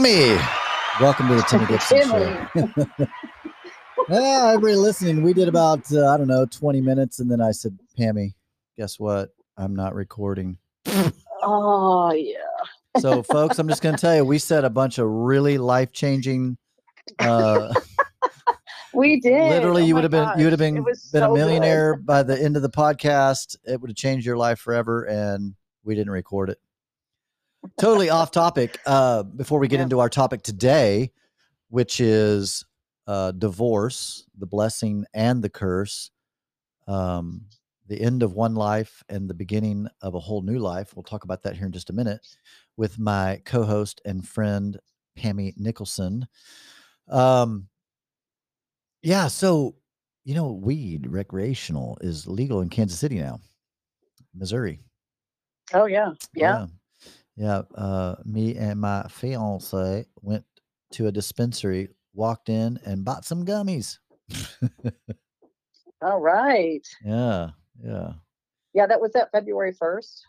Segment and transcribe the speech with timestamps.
[0.00, 0.50] Pammy.
[0.98, 2.46] Welcome to the Timmy Gibson Show.
[4.08, 7.18] yeah, everybody listening, we did about, uh, I don't know, 20 minutes.
[7.20, 8.32] And then I said, Pammy,
[8.78, 9.28] guess what?
[9.58, 10.56] I'm not recording.
[11.42, 12.38] Oh, yeah.
[12.98, 15.92] So, folks, I'm just going to tell you, we said a bunch of really life
[15.92, 16.56] changing.
[17.18, 17.74] Uh,
[18.94, 19.50] we did.
[19.50, 21.34] Literally, Oh you would have been you would have been been so a good.
[21.34, 23.54] millionaire by the end of the podcast.
[23.64, 26.58] It would have changed your life forever, and we didn't record it.
[27.78, 28.78] Totally off topic.
[28.86, 29.84] Uh, before we get Yeah.
[29.84, 31.12] into our topic today,
[31.68, 32.64] which is
[33.06, 36.10] uh, divorce, the blessing and the curse,
[36.86, 37.44] um,
[37.86, 40.94] the end of one life and the beginning of a whole new life.
[40.94, 42.26] We'll talk about that here in just a minute
[42.76, 44.78] with my co-host and friend
[45.18, 46.26] Pammy Nicholson.
[47.08, 47.68] Um,
[49.02, 49.76] yeah, so
[50.24, 53.40] you know, weed recreational is legal in Kansas City now,
[54.34, 54.78] Missouri.
[55.72, 56.12] Oh, yeah.
[56.34, 56.58] Yeah.
[56.58, 56.66] yeah.
[57.40, 60.44] Yeah, Uh, me and my fiance went
[60.92, 63.98] to a dispensary, walked in, and bought some gummies.
[66.02, 66.86] All right.
[67.02, 67.50] yeah,
[67.82, 68.12] yeah.
[68.74, 70.20] Yeah, that was that February 1st.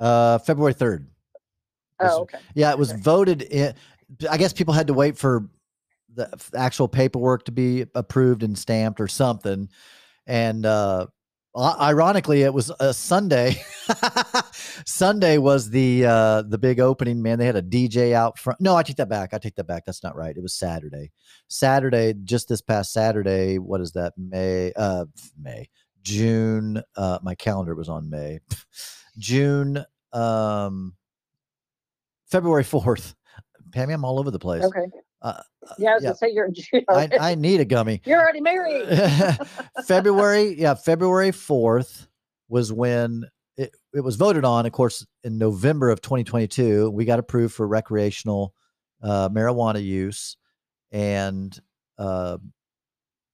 [0.00, 1.08] Uh, February third.
[1.98, 2.38] Oh, okay.
[2.54, 3.00] Yeah, it was Okay.
[3.00, 3.74] voted in.
[4.30, 5.48] I guess people had to wait for
[6.14, 9.68] the actual paperwork to be approved and stamped or something.
[10.26, 11.06] And uh,
[11.56, 13.62] ironically, it was a Sunday.
[14.86, 17.22] Sunday was the uh, the big opening.
[17.22, 18.60] Man, they had a DJ out front.
[18.60, 19.32] No, I take that back.
[19.32, 19.84] I take that back.
[19.84, 20.36] That's not right.
[20.36, 21.10] It was Saturday.
[21.48, 23.58] Saturday, just this past Saturday.
[23.58, 24.12] What is that?
[24.16, 25.06] May, uh,
[25.40, 25.68] May,
[26.02, 26.82] June.
[26.96, 28.40] Uh, my calendar was on May,
[29.18, 29.84] June.
[30.12, 30.94] Um,
[32.30, 33.14] February 4th.
[33.70, 34.64] Pammy, I'm all over the place.
[34.64, 34.86] Okay.
[35.20, 35.42] Uh,
[35.78, 36.12] Yeah, I was yeah.
[36.12, 36.50] say you're.
[36.88, 37.08] I.
[37.20, 38.00] I need a gummy.
[38.04, 38.86] you're already married.
[39.86, 42.06] February, yeah, February 4th
[42.48, 43.24] was when
[43.56, 44.64] it, it was voted on.
[44.66, 48.54] Of course, in November of 2022, we got approved for recreational
[49.02, 50.36] uh, marijuana use.
[50.92, 51.58] And
[51.98, 52.38] uh,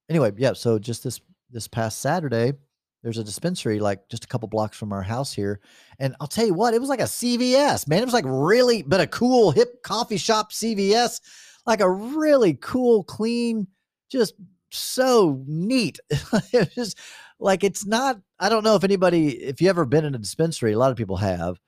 [0.09, 1.21] anyway, yeah, so just this
[1.51, 2.55] this past Saturday,
[3.03, 5.61] there's a dispensary like just a couple blocks from our house here.
[5.99, 8.01] And I'll tell you what, it was like a CVS, man.
[8.01, 11.21] It was like really, but a cool hip coffee shop CVS,
[11.67, 13.67] like a really cool, clean,
[14.11, 14.35] just
[14.71, 15.99] so neat.
[16.53, 16.95] it was
[17.39, 20.73] like it's not, I don't know if anybody, if you ever been in a dispensary,
[20.73, 21.59] a lot of people have.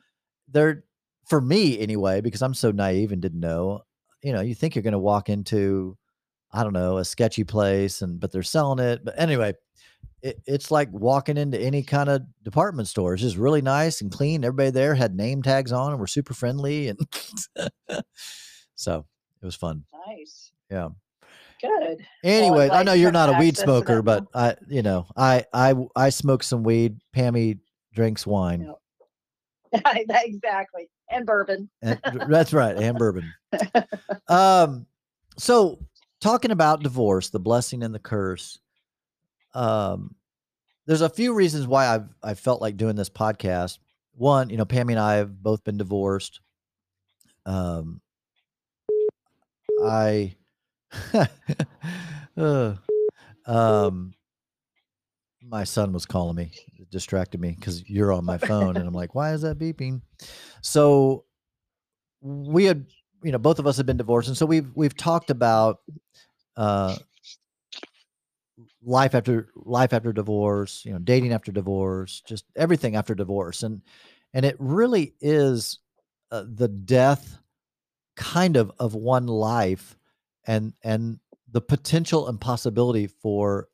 [0.48, 0.84] They're
[1.26, 3.82] for me anyway, because I'm so naive and didn't know,
[4.22, 5.96] you know, you think you're gonna walk into,
[6.52, 9.04] I don't know, a sketchy place and but they're selling it.
[9.04, 9.54] But anyway,
[10.22, 13.14] it, it's like walking into any kind of department store.
[13.14, 14.44] It's just really nice and clean.
[14.44, 16.88] Everybody there had name tags on and were super friendly.
[16.88, 16.98] And
[18.74, 19.06] so
[19.46, 19.84] it was fun.
[20.08, 20.50] nice.
[20.68, 20.88] Yeah.
[21.62, 22.04] Good.
[22.24, 24.26] Anyway, I know you're not a weed access to that smoker, but.
[24.34, 26.98] I, you know, I, I, I smoke some weed.
[27.14, 27.60] Pammy
[27.94, 28.74] drinks wine.
[29.72, 29.80] Yeah.
[30.24, 30.88] exactly.
[31.10, 31.70] And bourbon.
[31.80, 33.32] And, that's right, and bourbon.
[34.28, 34.86] Um,
[35.38, 35.78] so
[36.20, 38.58] talking about divorce, the blessing and the curse.
[39.54, 40.16] Um,
[40.86, 43.78] there's a few reasons why I've I felt like doing this podcast.
[44.14, 46.40] One, you know, Pammy and I have both been divorced.
[47.46, 48.00] Um,
[49.84, 50.36] I,
[52.36, 52.74] uh,
[53.46, 54.14] um,
[55.42, 56.52] my son was calling me,
[56.90, 60.00] distracted me because you're on my phone, and I'm like, why is that beeping?
[60.62, 61.24] So
[62.20, 62.86] we had,
[63.22, 65.78] you know, both of us have been divorced, and so we've we've talked about
[66.56, 66.96] uh
[68.82, 73.82] life after life after divorce, you know, dating after divorce, just everything after divorce, and
[74.34, 75.78] and it really is
[76.30, 77.38] uh, the death
[78.16, 79.96] kind of of one life
[80.46, 83.68] and and the potential and possibility for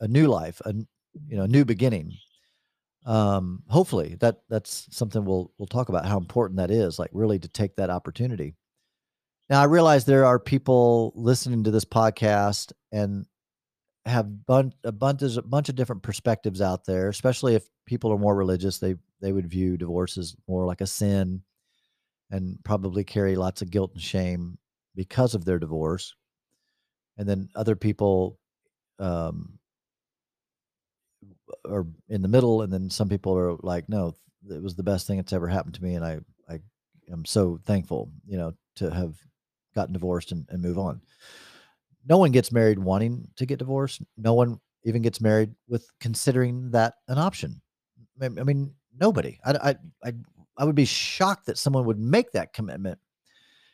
[0.00, 0.74] a new life a
[1.26, 2.12] you know new beginning.
[3.06, 7.38] Um hopefully that that's something we'll we'll talk about how important that is like really
[7.38, 8.54] to take that opportunity.
[9.48, 13.26] Now i realize there are people listening to this podcast and
[14.04, 14.26] have
[14.84, 18.78] a bunch a bunch of different perspectives out there especially if people are more religious
[18.78, 21.42] they they would view divorce as more like a sin
[22.30, 24.58] and probably carry lots of guilt and shame
[24.94, 26.14] because of their divorce
[27.16, 28.38] and then other people
[28.98, 29.58] um
[31.64, 34.14] are in the middle and then some people are like no
[34.50, 36.58] it was the best thing that's ever happened to me and i i
[37.10, 39.14] am so thankful you know to have
[39.78, 41.00] gotten divorced and, and move on.
[42.08, 44.02] No one gets married wanting to get divorced.
[44.16, 47.60] No one even gets married with considering that an option.
[48.20, 49.38] I mean nobody.
[49.44, 50.12] I i i,
[50.58, 52.98] I would be shocked that someone would make that commitment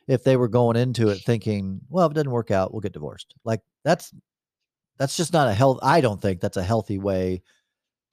[0.06, 2.92] if they were going into it thinking well if it doesn't work out we'll get
[2.92, 3.34] divorced.
[3.44, 4.12] Like that's
[4.98, 7.42] that's just not a health i don't think that's a healthy way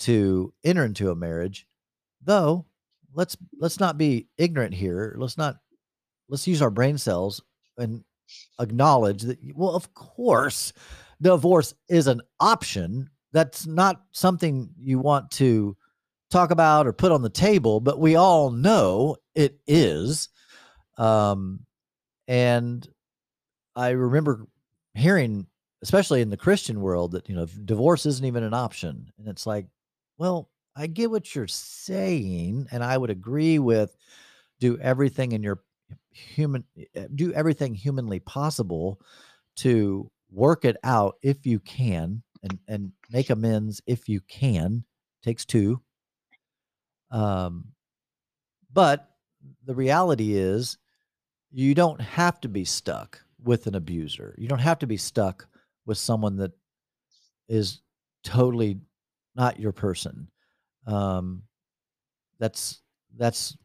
[0.02, 1.68] to enter into a marriage.
[2.24, 2.66] Though
[3.14, 5.16] let's let's not be ignorant here.
[5.18, 5.58] Let's not
[6.30, 7.42] let's use our brain cells
[7.78, 8.04] and
[8.60, 10.74] acknowledge that well of course
[11.22, 13.10] divorce is an option.
[13.32, 15.78] That's not something you want to
[16.32, 20.30] talk about or put on the table but we all know it is.
[20.98, 21.66] Um
[22.28, 22.88] and
[23.76, 24.48] i remember
[24.94, 25.48] hearing
[25.82, 29.48] especially in the christian world that you know divorce isn't even an option and it's
[29.48, 29.66] like
[30.18, 33.96] well i get what you're saying and i would agree with
[34.60, 35.62] do everything in your
[36.12, 36.64] human
[36.96, 39.00] eh, do everything humanly possible
[39.56, 44.84] to work it out if you can and and make amends if you can.
[45.24, 45.82] Takes two
[47.12, 47.66] um
[48.74, 49.10] but
[49.66, 50.78] the reality is
[51.52, 54.34] you don't have to be stuck with an abuser.
[54.38, 55.48] You don't have to be stuck
[55.86, 56.52] with someone that
[57.50, 57.82] is
[58.24, 58.80] totally
[59.36, 60.30] not your person.
[60.88, 61.44] Um
[62.40, 62.82] that's
[63.18, 63.56] that's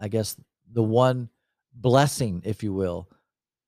[0.00, 0.36] i guess
[0.72, 1.30] the one
[1.74, 3.08] blessing, if you will,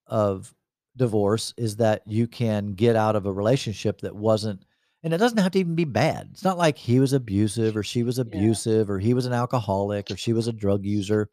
[0.06, 0.55] of
[0.97, 4.65] divorce is that you can get out of a relationship that wasn't
[5.02, 6.29] and it doesn't have to even be bad.
[6.32, 8.94] It's not like he was abusive or she was abusive yeah.
[8.94, 11.31] or he was an alcoholic or she was a drug user.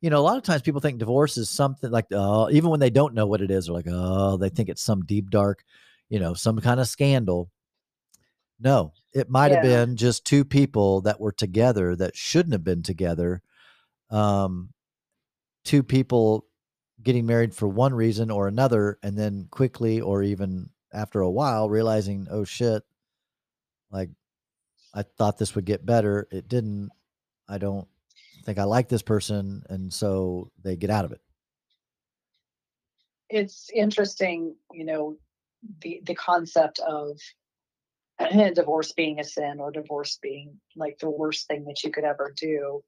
[0.00, 2.80] You know, a lot of times people think divorce is something like, oh, even when
[2.80, 5.64] they don't know what it is, they're like, oh, they think it's some deep, dark,
[6.08, 7.50] you know, some kind of scandal.
[8.58, 9.56] No, it might yeah.
[9.56, 13.42] have been just two people that were together that shouldn't have been together.
[14.10, 14.70] Um,
[15.64, 16.46] two people
[17.02, 21.70] getting married for one reason or another and then quickly or even after a while
[21.70, 22.82] realizing oh shit
[23.90, 24.10] like
[24.94, 26.90] i thought this would get better it didn't
[27.48, 27.88] i don't
[28.44, 31.20] think i like this person and so they get out of it
[33.28, 35.16] it's interesting you know
[35.82, 37.18] the the concept of
[38.54, 42.32] divorce being a sin or divorce being like the worst thing that you could ever
[42.36, 42.82] do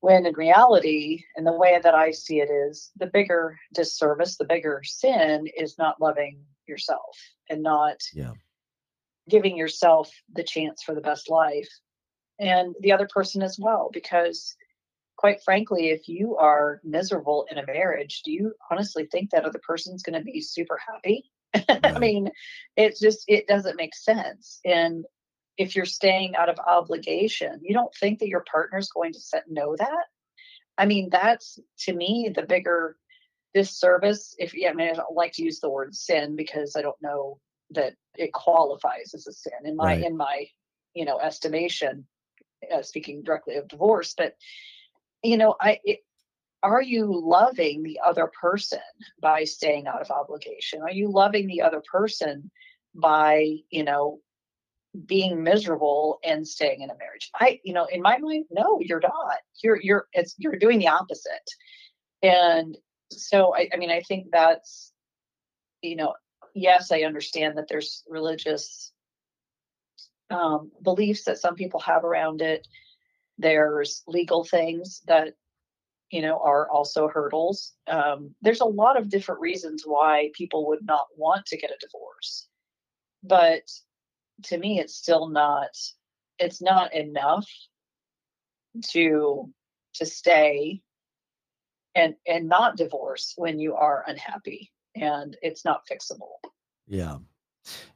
[0.00, 4.46] when in reality, and the way that I see it is the bigger disservice, the
[4.46, 7.16] bigger sin is not loving yourself
[7.50, 8.32] and not yeah.
[9.30, 11.68] Giving yourself the chance for the best life
[12.38, 13.90] and the other person as well.
[13.92, 14.56] Because
[15.16, 19.60] quite frankly, if you are miserable in a marriage, do you honestly think that other
[19.66, 21.30] person's going to be super happy?
[21.68, 21.96] Right.
[21.96, 22.30] I mean,
[22.76, 24.60] it's just it doesn't make sense.
[24.64, 25.04] And
[25.58, 29.50] if you're staying out of obligation, you don't think that your partner's going to set
[29.50, 30.04] know that.
[30.78, 32.96] I mean, that's to me the bigger
[33.52, 34.34] disservice.
[34.38, 37.02] If yeah, I mean, I don't like to use the word sin because I don't
[37.02, 37.40] know
[37.72, 40.04] that it qualifies as a sin in my right.
[40.04, 40.46] in my
[40.94, 42.06] you know estimation.
[42.70, 44.34] Uh, speaking directly of divorce, but
[45.22, 46.00] you know, I it,
[46.62, 48.80] are you loving the other person
[49.22, 50.82] by staying out of obligation?
[50.82, 52.50] Are you loving the other person
[52.94, 54.20] by you know
[55.06, 57.30] being miserable and staying in a marriage.
[57.34, 59.38] I, you know, in my mind, no, you're not.
[59.62, 61.48] You're you're it's you're doing the opposite.
[62.22, 62.76] And
[63.10, 64.92] so I, I mean, I think that's,
[65.82, 66.14] you know,
[66.54, 68.92] yes, I understand that there's religious
[70.30, 72.66] um, beliefs that some people have around it.
[73.38, 75.34] There's legal things that
[76.10, 77.72] you know are also hurdles.
[77.86, 81.78] Um, there's a lot of different reasons why people would not want to get a
[81.80, 82.48] divorce,
[83.22, 83.62] but
[84.44, 85.70] to me it's still not
[86.38, 87.48] it's not enough
[88.90, 89.52] to
[89.94, 90.80] to stay
[91.94, 96.32] and and not divorce when you are unhappy and it's not fixable.
[96.86, 97.18] Yeah.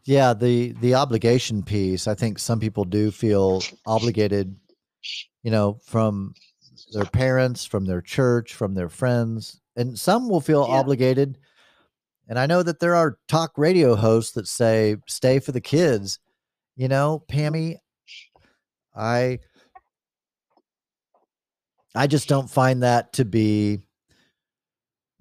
[0.05, 4.55] Yeah the the obligation piece i think some people do feel obligated
[5.43, 6.35] you know from
[6.93, 10.75] their parents from their church from their friends and some will feel yeah.
[10.75, 11.39] obligated.
[12.29, 16.19] And i know that there are talk radio hosts that say stay for the kids.
[16.77, 17.77] You know, Pammy,
[18.97, 19.39] I
[21.95, 23.87] I just don't find that to be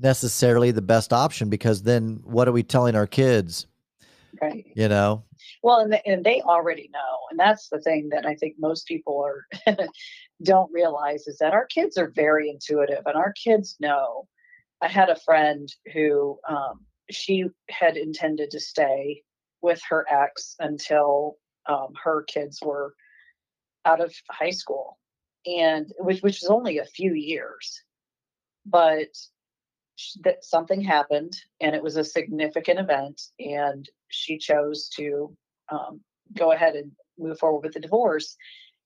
[0.04, 3.66] necessarily the best option because then what are we telling our kids?
[4.42, 4.66] Right.
[4.76, 5.24] You know.
[5.62, 8.86] Well, and, the, and they already know, and that's the thing that I think most
[8.86, 9.48] people are
[10.44, 14.28] don't realize is that our kids are very intuitive, and our kids know.
[14.82, 19.22] I had a friend who um, she had intended to stay
[19.62, 22.94] with her ex until um, her kids were
[23.86, 24.98] out of high school,
[25.46, 27.84] and which which was only a few years,
[28.66, 29.08] but
[30.24, 35.36] that something happened, and it was a significant event, and she chose to
[35.72, 36.02] um,
[36.38, 38.36] go ahead and move forward with the divorce,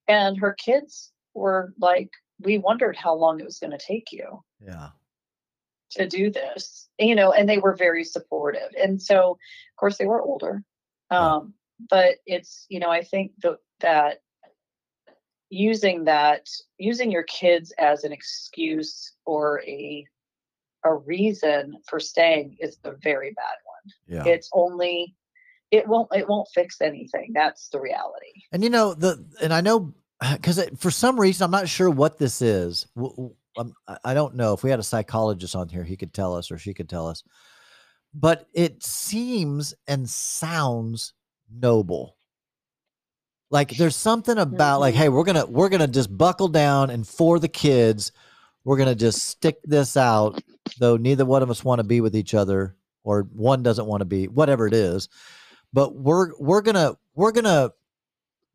[0.07, 2.09] and her kids were like,
[2.39, 4.43] we wondered how long it was going to take you.
[4.59, 4.89] Yeah.
[5.91, 8.71] to do this you know and they were very supportive.
[8.81, 10.63] And so of course they were older
[11.09, 11.53] um,
[11.89, 14.17] but it's you know i think that that
[15.49, 16.47] using that
[16.77, 20.05] using your kids as an excuse or a
[20.83, 24.25] a reason for staying is a very bad one.
[24.25, 24.31] Yeah.
[24.31, 25.15] It's only
[25.71, 27.31] it won't it won't fix anything.
[27.33, 28.43] That's the reality.
[28.51, 29.93] And you know the and I know
[30.33, 32.87] because for some reason I'm not sure what this is.
[34.03, 36.59] I don't know if we had a psychologist on here, he could tell us or
[36.59, 37.23] she could tell us.
[38.13, 41.13] But it seems and sounds
[41.51, 42.17] noble.
[43.49, 44.81] Like there's something about mm-hmm.
[44.81, 48.11] like, hey, we're gonna we're gonna just buckle down and for the kids,
[48.67, 50.43] we're gonna just stick this out,
[50.77, 54.01] though neither one of us want to be with each other, or one doesn't want
[54.01, 55.07] to be, whatever it is.
[55.71, 57.71] But we're we're gonna we're gonna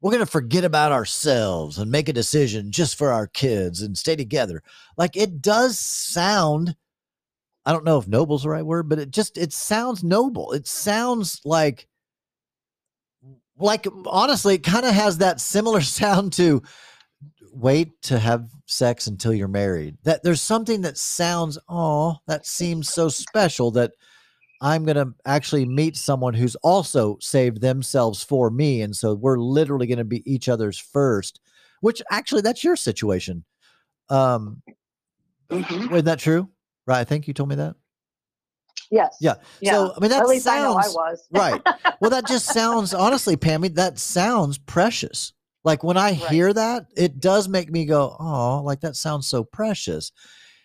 [0.03, 3.97] we're going to forget about ourselves and make a decision just for our kids and
[3.97, 4.63] stay together.
[4.99, 6.75] Like it does sound,
[7.65, 10.53] I don't know if noble's the right word, but it just, it sounds noble.
[10.53, 11.87] It sounds like,
[13.57, 16.63] like honestly, it kind of has that similar sound to
[17.53, 19.97] wait to have sex until you're married.
[20.05, 23.93] That there's something that sounds, oh, that seems so special that
[24.61, 28.81] I'm going to actually meet someone who's also saved themselves for me.
[28.81, 31.41] And so we're literally going to be each other's first,
[31.81, 33.45] which actually that's your situation.
[34.09, 34.63] Um,
[35.51, 35.93] mm-hmm.
[35.93, 36.49] Isn't that true?
[36.87, 37.01] Right.
[37.01, 37.75] I think you told me that.
[38.91, 39.17] Yes.
[39.21, 39.35] Yeah.
[39.61, 39.73] yeah.
[39.73, 41.29] So I mean that sounds I, I was.
[41.33, 41.61] right.
[42.01, 45.33] Well, that just sounds honestly, Pammy, that sounds precious.
[45.65, 46.17] Like when I right.
[46.17, 50.13] hear that, it does make me go, oh, like that sounds so precious.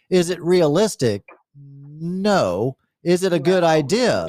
[0.09, 1.23] Is it realistic?
[1.55, 2.77] No.
[3.03, 4.27] Is it a good idea?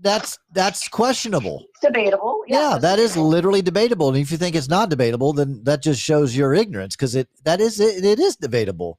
[0.00, 1.64] That's that's questionable.
[1.70, 2.42] It's debatable.
[2.46, 4.08] Yeah, yeah that is literally debatable.
[4.08, 7.28] And if you think it's not debatable, then that just shows your ignorance because it
[7.44, 8.98] that is it, it is debatable.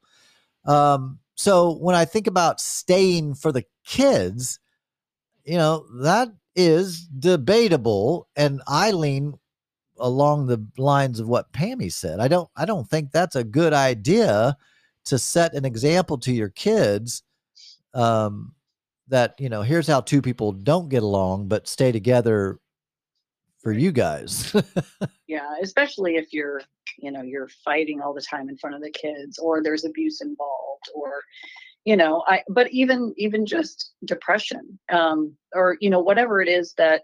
[0.65, 4.59] Um, so when I think about staying for the kids,
[5.43, 8.27] you know, that is debatable.
[8.35, 9.35] And I lean
[10.01, 12.19] along the lines of what Pammy said.
[12.19, 14.57] I don't I don't think that's a good idea
[15.05, 17.23] to set an example to your kids
[17.93, 18.53] um,
[19.07, 22.59] that you know here's how two people don't get along but stay together
[23.61, 24.55] for you guys
[25.27, 26.61] yeah especially if you're
[26.97, 30.21] you know you're fighting all the time in front of the kids or there's abuse
[30.21, 31.21] involved or
[31.83, 36.73] you know i but even even just depression um or you know whatever it is
[36.77, 37.01] that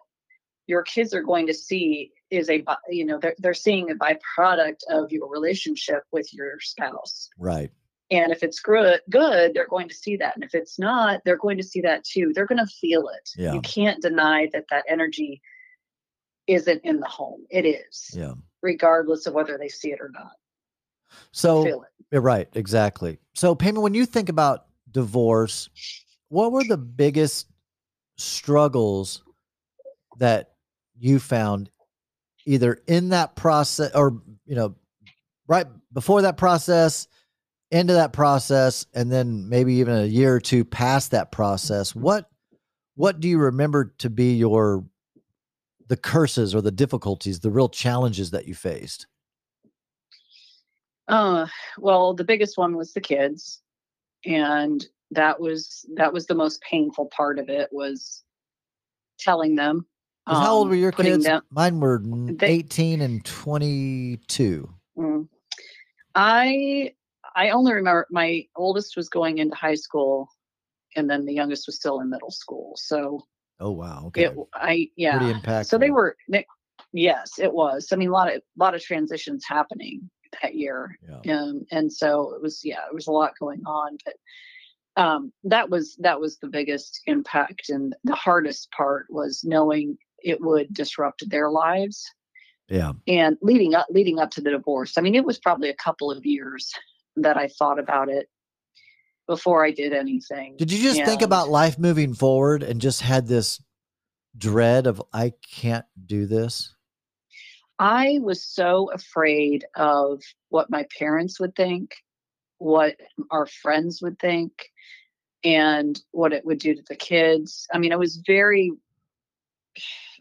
[0.66, 4.79] your kids are going to see is a you know they're, they're seeing a byproduct
[4.89, 7.72] of your relationship with your spouse right
[8.10, 10.36] and if it's good, good, they're going to see that.
[10.36, 12.31] And if it's not, they're going to see that too.
[12.34, 13.29] They're going to feel it.
[13.36, 13.53] Yeah.
[13.53, 15.41] You can't deny that that energy
[16.48, 17.46] isn't in the home.
[17.50, 18.12] It is.
[18.13, 18.36] Yeah.
[18.62, 20.31] Regardless of whether they see it or not.
[21.31, 23.19] So, feel it, right, exactly.
[23.34, 25.69] So, Pammy, when you think about divorce,
[26.29, 27.48] what were the biggest
[28.17, 29.22] struggles
[30.17, 30.53] that
[30.98, 31.69] you found
[32.48, 34.74] either in that process or, you know,
[35.48, 37.08] right before that process
[37.70, 42.30] into that process and then maybe even a year or two past that process what
[42.96, 44.86] what do you remember to be your
[45.88, 49.08] the curses or the difficulties the real challenges that you faced?
[51.08, 51.46] Uh
[51.77, 53.62] well the biggest one was the kids
[54.25, 58.24] and that was that was the most painful part of it was
[59.20, 59.86] telling them
[60.27, 65.27] um, how old were your kids them, mine were they, 18 and 22 mm,
[66.15, 66.91] i
[67.38, 70.27] I only remember my oldest was going into high school,
[70.96, 72.74] and then the youngest was still in middle school.
[72.75, 73.25] So.
[73.60, 74.05] Oh wow!
[74.07, 74.25] Okay.
[74.25, 75.19] It, I yeah.
[75.19, 75.67] Pretty impactful.
[75.67, 76.17] So they were.
[76.27, 76.46] They,
[76.93, 77.89] yes, it was.
[77.91, 80.10] I mean, a lot of a lot of transitions happening
[80.41, 81.39] that year, yeah.
[81.39, 82.62] um, and so it was.
[82.63, 87.01] Yeah, it was a lot going on, but um, that was that was the biggest
[87.05, 92.05] impact, and the hardest part was knowing it would disrupt their lives.
[92.69, 92.93] Yeah.
[93.07, 96.12] And leading up leading up to the divorce, I mean, it was probably a couple
[96.12, 96.71] of years
[97.15, 98.27] that I thought about it
[99.27, 100.55] before I did anything.
[100.57, 103.62] Did you just and think about life moving forward and just had this
[104.38, 106.74] dread of I can't do this?
[107.79, 111.95] I was so afraid of what my parents would think,
[112.57, 112.95] what
[113.29, 114.51] our friends would think,
[115.43, 117.67] and what it would do to the kids.
[117.71, 118.71] I mean, I was very,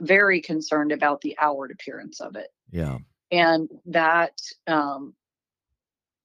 [0.00, 2.48] very concerned about the outward appearance of it.
[2.70, 2.98] Yeah.
[3.30, 5.14] And that um,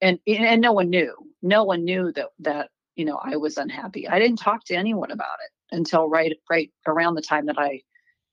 [0.01, 4.07] and and no one knew no one knew that that you know i was unhappy
[4.07, 7.81] i didn't talk to anyone about it until right right around the time that i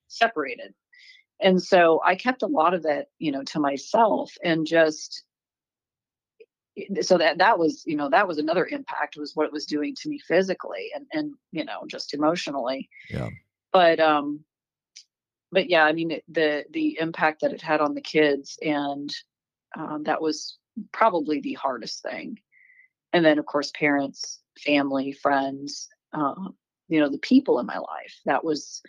[0.09, 0.73] separated
[1.41, 5.25] and so i kept a lot of that you know to myself and just
[7.01, 9.95] so that that was you know that was another impact was what it was doing
[10.01, 13.29] to me physically and and you know just emotionally yeah
[13.73, 14.41] but um
[15.53, 19.15] but yeah i mean it, the the impact that it had on the kids and
[19.77, 20.59] um, that was
[20.93, 22.39] probably the hardest thing.
[23.13, 26.35] And then, of course, parents family, friends, uh,
[26.89, 28.21] you know, the people in my life.
[28.27, 28.83] That was,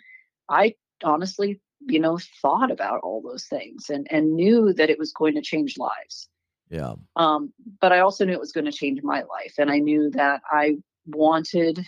[0.48, 0.74] I
[1.04, 5.34] honestly, you know, thought about all those things and and knew that it was going
[5.34, 6.28] to change lives.
[6.70, 6.94] Yeah.
[7.16, 10.10] Um, but I also knew it was going to change my life, and I knew
[10.10, 10.76] that I
[11.06, 11.84] wanted,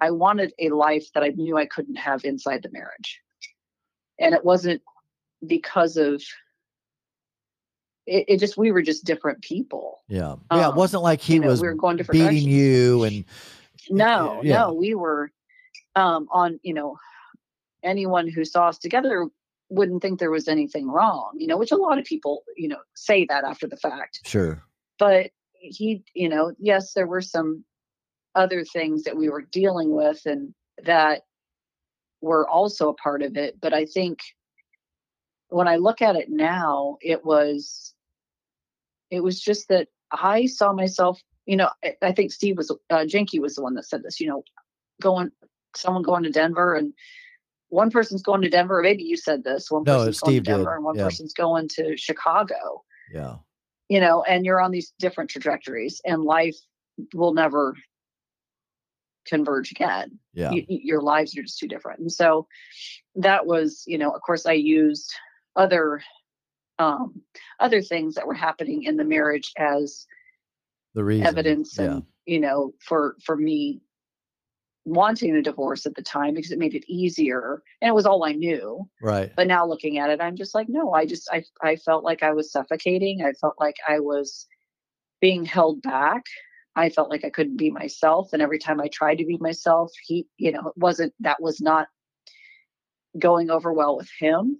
[0.00, 3.20] I wanted a life that I knew I couldn't have inside the marriage,
[4.18, 4.82] and it wasn't
[5.46, 6.22] because of
[8.06, 10.02] it, it just we were just different people.
[10.08, 10.36] Yeah.
[10.50, 10.58] Yeah.
[10.68, 12.54] it Um, wasn't like he you know, was we were going different beating directions.
[12.54, 13.24] you and
[13.90, 14.58] No, yeah.
[14.58, 15.30] no, we were
[15.94, 16.96] um on, you know,
[17.82, 19.28] anyone who saw us together
[19.68, 22.78] wouldn't think there was anything wrong, you know, which a lot of people, you know,
[22.94, 24.20] say that after the fact.
[24.24, 24.62] sure.
[24.98, 27.64] But he, you know, yes, there were some
[28.34, 30.54] other things that we were dealing with and
[30.84, 31.22] that
[32.22, 34.20] were also a part of it, but I think
[35.48, 37.94] when I look at it now, it was
[39.10, 43.04] it was just that I saw myself, you know, I, I think Steve was uh
[43.04, 44.42] Jenke was the one that said this, you know,
[45.02, 45.30] going
[45.76, 46.94] someone going to Denver and
[47.68, 50.58] one person's going to Denver, maybe you said this, one No, person's going Steve to
[50.58, 51.04] did, and one yeah.
[51.04, 53.36] person's going to Chicago, Yeah.
[53.88, 56.56] you know, and you're on these different trajectories and life
[57.14, 57.74] will never
[59.26, 60.52] converge again Yeah.
[60.68, 62.46] your lives are just too different and so
[63.14, 65.12] that was you know of course i used
[65.56, 66.02] other
[66.78, 67.20] um
[67.60, 70.06] other things that were happening in the marriage as
[70.94, 71.26] The reason.
[71.26, 71.84] evidence Yeah.
[71.84, 73.80] and you know for for me
[74.84, 78.24] wanting a divorce at the time because it made it easier and it was all
[78.24, 79.30] i knew Right.
[79.36, 82.22] but now looking at it i'm just like no i just i i felt like
[82.24, 84.46] i was suffocating i felt like i was
[85.20, 86.24] being held back
[86.76, 89.90] i felt like i couldn't be myself and every time i tried to be myself
[90.06, 91.88] he you know it wasn't that was not
[93.18, 94.58] going over well with him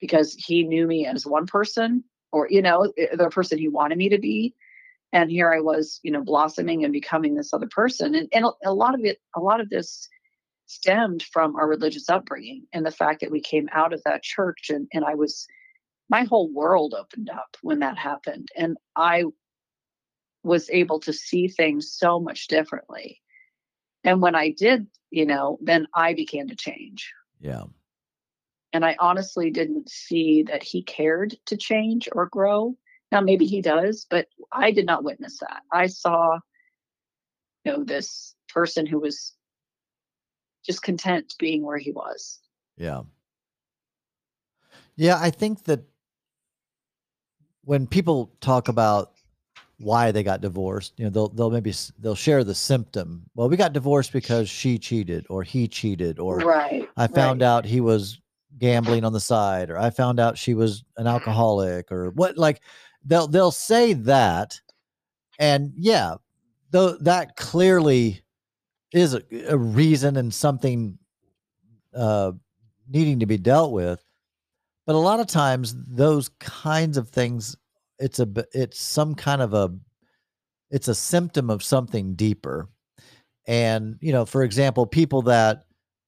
[0.00, 4.08] because he knew me as one person or you know the person he wanted me
[4.08, 4.54] to be.
[5.12, 8.14] And here i was you know blossoming and becoming this other person.
[8.14, 10.08] And, and a- lot of it a lot of this
[10.66, 14.70] stemmed from our religious upbringing and the fact that we came out of that church
[14.70, 15.46] and, and I was
[16.08, 18.48] my whole world opened up when that happened.
[18.56, 19.24] And I
[20.42, 23.20] was able to see things so much differently.
[24.04, 27.12] And when I did, you know, then I began to change.
[27.40, 27.64] Yeah.
[28.72, 32.76] And I honestly didn't see that he cared to change or grow.
[33.10, 35.62] Now maybe he does, but I did not witness that.
[35.70, 36.38] I saw
[37.64, 39.34] you know this person who was
[40.64, 42.40] just content being where he was.
[42.76, 43.02] Yeah.
[44.96, 45.84] Yeah, I think that
[47.64, 49.12] when people talk about
[49.82, 53.24] why they got divorced, you know, they'll they'll maybe they'll share the symptom.
[53.34, 56.88] Well, we got divorced because she cheated or he cheated or right.
[56.96, 57.46] I found right.
[57.48, 58.20] out he was
[58.58, 62.60] gambling on the side or I found out she was an alcoholic or what like
[63.04, 64.60] they'll they'll say that
[65.38, 66.14] and yeah,
[66.70, 68.22] though that clearly
[68.92, 70.98] is a, a reason and something
[71.94, 72.32] uh
[72.88, 74.04] needing to be dealt with.
[74.86, 77.56] But a lot of times those kinds of things
[78.02, 79.70] it's a it's some kind of a
[80.70, 82.68] it's a symptom of something deeper.
[83.46, 85.64] And you know, for example, people that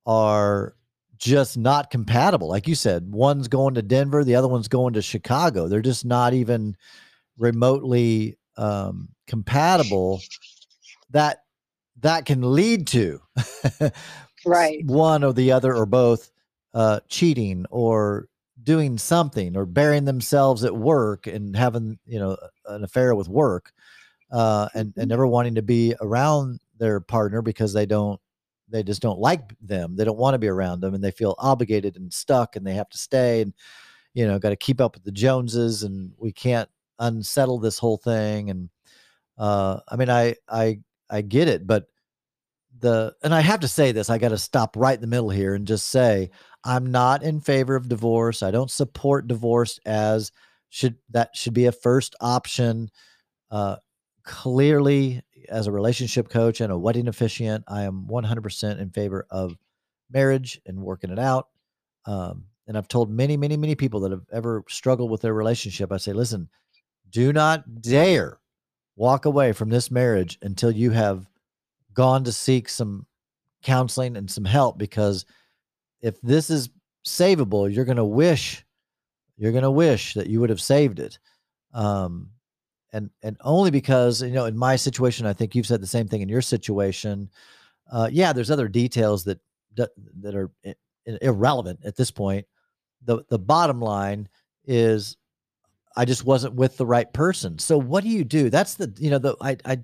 [0.06, 0.74] are
[1.16, 5.02] just not compatible, like you said, one's going to Denver, the other one's going to
[5.02, 5.68] Chicago.
[5.68, 6.76] They're just not even
[7.38, 10.20] remotely um, compatible.
[11.10, 11.44] That
[12.00, 13.20] that can lead to
[14.44, 14.84] Right.
[14.84, 16.30] one or the other or both
[16.74, 18.28] uh, cheating or
[18.64, 23.72] doing something or burying themselves at work and having you know an affair with work
[24.32, 28.20] uh, and and never wanting to be around their partner because they don't
[28.68, 29.94] they just don't like them.
[29.94, 32.74] They don't want to be around them and they feel obligated and stuck and they
[32.74, 33.52] have to stay and
[34.14, 37.96] you know got to keep up with the joneses and we can't unsettle this whole
[37.96, 38.68] thing and
[39.36, 40.78] uh i mean i i
[41.10, 41.88] i get it but
[42.80, 45.30] the and I have to say this, I got to stop right in the middle
[45.30, 46.30] here and just say
[46.64, 48.42] I'm not in favor of divorce.
[48.42, 50.32] I don't support divorce as
[50.70, 52.90] should that should be a first option.
[53.50, 53.76] Uh,
[54.24, 59.56] clearly, as a relationship coach and a wedding officiant, I am 100% in favor of
[60.10, 61.48] marriage and working it out.
[62.06, 65.92] Um, and I've told many, many, many people that have ever struggled with their relationship,
[65.92, 66.48] I say, listen,
[67.10, 68.38] do not dare
[68.96, 71.28] walk away from this marriage until you have
[71.92, 73.06] gone to seek some
[73.62, 75.24] counseling and some help because
[76.04, 76.70] if this is
[77.06, 78.64] savable you're going to wish
[79.36, 81.18] you're going to wish that you would have saved it.
[81.72, 82.30] Um
[82.92, 86.06] and and only because you know in my situation i think you've said the same
[86.08, 87.28] thing in your situation.
[87.90, 89.40] Uh yeah there's other details that
[89.76, 89.90] that,
[90.20, 90.76] that are i-
[91.22, 92.46] irrelevant at this point.
[93.04, 94.28] The the bottom line
[94.66, 95.16] is
[95.96, 97.58] i just wasn't with the right person.
[97.58, 98.50] So what do you do?
[98.50, 99.78] That's the you know the i i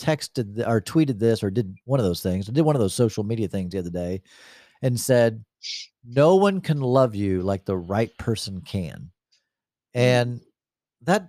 [0.00, 2.48] texted or tweeted this or did one of those things.
[2.48, 4.22] I did one of those social media things the other day
[4.82, 5.44] and said,
[6.04, 9.10] No one can love you like the right person can.
[9.94, 10.40] And
[11.02, 11.28] that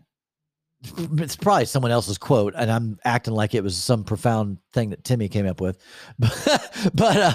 [0.97, 5.03] it's probably someone else's quote, and I'm acting like it was some profound thing that
[5.03, 5.77] Timmy came up with.
[6.19, 7.33] But, but uh,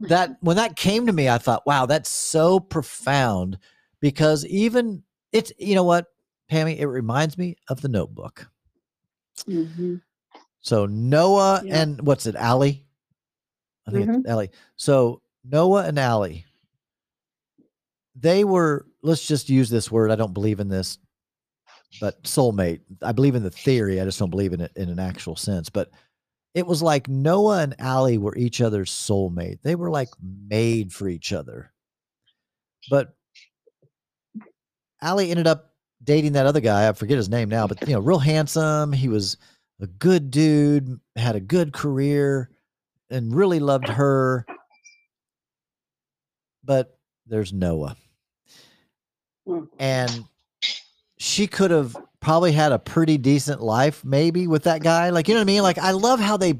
[0.00, 3.58] that when that came to me, I thought, wow, that's so profound
[4.00, 6.06] because even it's you know what,
[6.50, 8.48] Pammy, it reminds me of the Notebook.
[9.48, 10.00] Mhm.
[10.60, 11.82] So Noah Yeah.
[11.82, 12.86] and what's it, Allie?
[13.86, 14.18] I think Mm-hmm.
[14.20, 14.50] it's Allie.
[14.76, 16.44] So Noah and Allie,
[18.14, 18.86] they were.
[19.02, 20.10] Let's just use this word.
[20.10, 20.98] I don't believe in this,
[22.00, 22.80] but soulmate.
[23.02, 24.00] I believe in the theory.
[24.00, 25.68] I just don't believe in it in an actual sense.
[25.68, 25.90] But
[26.54, 29.58] it was like Noah and Allie were each other's soulmate.
[29.62, 30.08] They were like
[30.48, 31.72] made for each other.
[32.90, 33.14] But
[35.02, 36.88] Allie ended up dating that other guy.
[36.88, 38.92] I forget his name now, but you know, real handsome.
[38.92, 39.36] He was
[39.80, 42.50] a good dude, had a good career,
[43.10, 44.46] and really loved her.
[46.66, 47.96] But there's Noah.
[49.48, 49.68] Mm.
[49.78, 50.24] And
[51.18, 55.10] she could have probably had a pretty decent life, maybe with that guy.
[55.10, 55.62] Like, you know what I mean?
[55.62, 56.54] Like, I love how they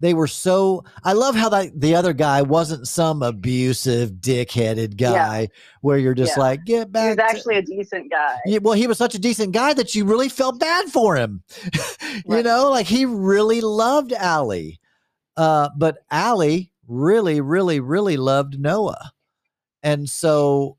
[0.00, 5.12] they were so I love how that the other guy wasn't some abusive, dick-headed Yeah.
[5.12, 5.48] guy
[5.80, 6.42] where you're just Yeah.
[6.42, 7.02] like, get back.
[7.02, 8.36] He was to-" actually a decent guy.
[8.46, 11.44] Yeah, well, he was such a decent guy that you really felt bad for him.
[11.62, 12.44] you Right.
[12.44, 14.80] know, like he really loved Allie.
[15.36, 19.12] Uh, but Allie really, really, really loved Noah.
[19.82, 20.76] And so,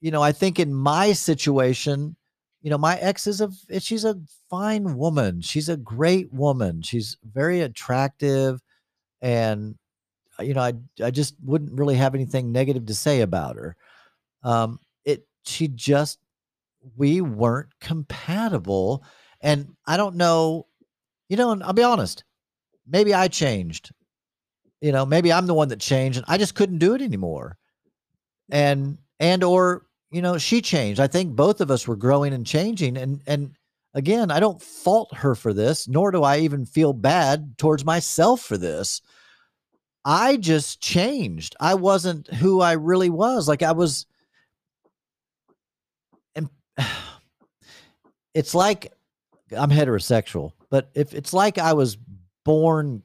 [0.00, 2.16] you know, I think in my situation,
[2.62, 3.50] you know, my ex is a
[3.80, 5.40] she's a fine woman.
[5.40, 6.82] She's a great woman.
[6.82, 8.60] She's very attractive
[9.22, 9.76] and
[10.40, 13.76] uh, you know, I I just wouldn't really have anything negative to say about her.
[14.44, 16.18] Um it she just
[16.96, 19.04] we weren't compatible
[19.40, 20.66] and I don't know
[21.28, 22.24] you know, and I'll be honest.
[22.86, 23.92] Maybe I changed.
[24.80, 27.58] You know, maybe I'm the one that changed and I just couldn't do it anymore.
[28.50, 31.00] And and or you know, she changed.
[31.00, 33.56] I think both of us were growing and changing and and
[33.94, 38.40] again, I don't fault her for this, nor do I even feel bad towards myself
[38.40, 39.00] for this.
[40.04, 41.54] I just changed.
[41.60, 43.46] I wasn't who I really was.
[43.48, 44.06] Like I was
[46.34, 46.48] and
[48.34, 48.92] it's like
[49.56, 51.96] I'm heterosexual, but if it's like I was
[52.44, 53.02] born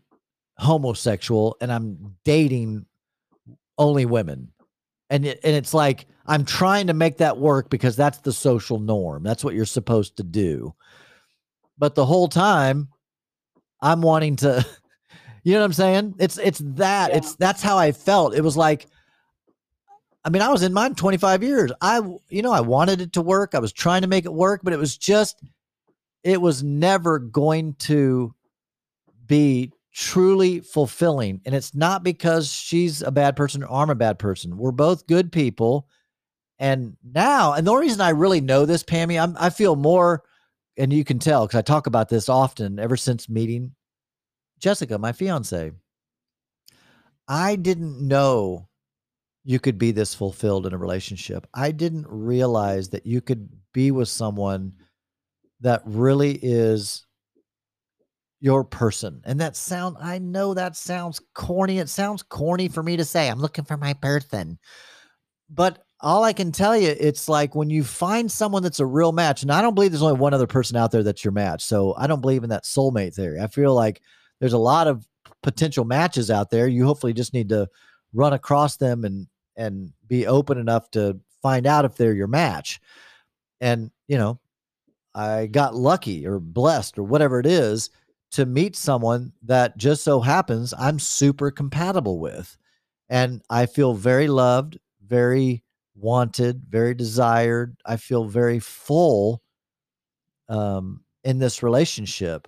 [0.58, 2.86] homosexual and I'm dating
[3.78, 4.52] only women.
[5.10, 8.80] And it, and it's like I'm trying to make that work because that's the social
[8.80, 9.24] norm.
[9.24, 10.74] That's what you're supposed to do.
[11.78, 12.90] But the whole time
[13.82, 14.66] I'm wanting to
[15.44, 16.16] you know what I'm saying?
[16.20, 17.12] It's it's that.
[17.12, 17.18] Yeah.
[17.18, 18.36] It's that's how I felt.
[18.36, 18.88] It was like
[20.26, 21.72] I mean, I was in mine 25 years.
[21.80, 23.56] I you know, I wanted it to work.
[23.56, 25.42] I was trying to make it work, but it was just
[26.24, 28.34] it was never going to
[29.26, 31.42] be truly fulfilling.
[31.44, 34.56] And it's not because she's a bad person or I'm a bad person.
[34.56, 35.88] We're both good people.
[36.60, 40.24] And now, and the only reason I really know this, Pammy, I'm, I feel more,
[40.78, 43.72] and you can tell because I talk about this often ever since meeting
[44.60, 45.72] Jessica, my fiance.
[47.28, 48.70] I didn't know
[49.44, 51.48] you could be this fulfilled in a relationship.
[51.56, 54.74] I didn't realize that you could be with someone
[55.62, 57.07] that really is
[58.40, 59.22] your person.
[59.26, 61.80] And that sound I know that sounds corny.
[61.80, 63.30] It sounds corny for me to say.
[63.30, 64.60] I'm looking for my person.
[65.50, 69.12] But all I can tell you, it's like when you find someone that's a real
[69.12, 71.64] match, and I don't believe there's only one other person out there that's your match.
[71.64, 73.40] So I don't believe in that soulmate theory.
[73.40, 74.02] I feel like
[74.40, 75.08] there's a lot of
[75.42, 76.68] potential matches out there.
[76.68, 77.68] You hopefully just need to
[78.14, 82.80] run across them and and be open enough to find out if they're your match.
[83.60, 84.40] And you know,
[85.16, 87.90] I got lucky or blessed or whatever it is
[88.32, 92.58] to meet someone that just so happens I'm super compatible with.
[93.10, 95.64] And I feel very loved, very
[95.96, 97.78] wanted, very desired.
[97.86, 99.42] I feel very full
[100.50, 102.48] um, in this relationship,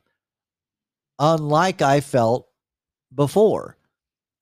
[1.18, 2.48] unlike I felt
[3.14, 3.78] before.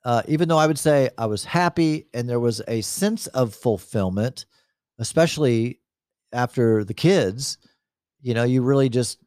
[0.04, 3.54] Uh, even though I would say I was happy and there was a sense of
[3.54, 4.46] fulfillment,
[5.00, 5.80] especially
[6.32, 7.58] after the kids,
[8.22, 9.20] you know, you really just,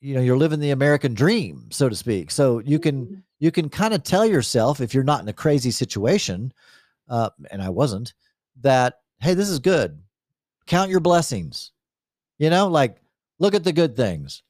[0.00, 2.30] you know, you're living the American dream, so to speak.
[2.30, 5.70] So you can you can kind of tell yourself if you're not in a crazy
[5.70, 6.52] situation,
[7.08, 8.14] uh, and I wasn't,
[8.60, 10.00] that hey, this is good.
[10.66, 11.72] Count your blessings.
[12.38, 12.98] You know, like
[13.38, 14.42] look at the good things,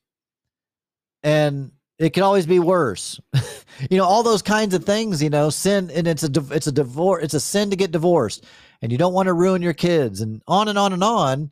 [1.23, 3.19] and it can always be worse.
[3.91, 5.23] you know, all those kinds of things.
[5.23, 7.25] You know, sin, and it's a it's a divorce.
[7.25, 8.45] It's a sin to get divorced,
[8.83, 11.51] and you don't want to ruin your kids, and on and on and on.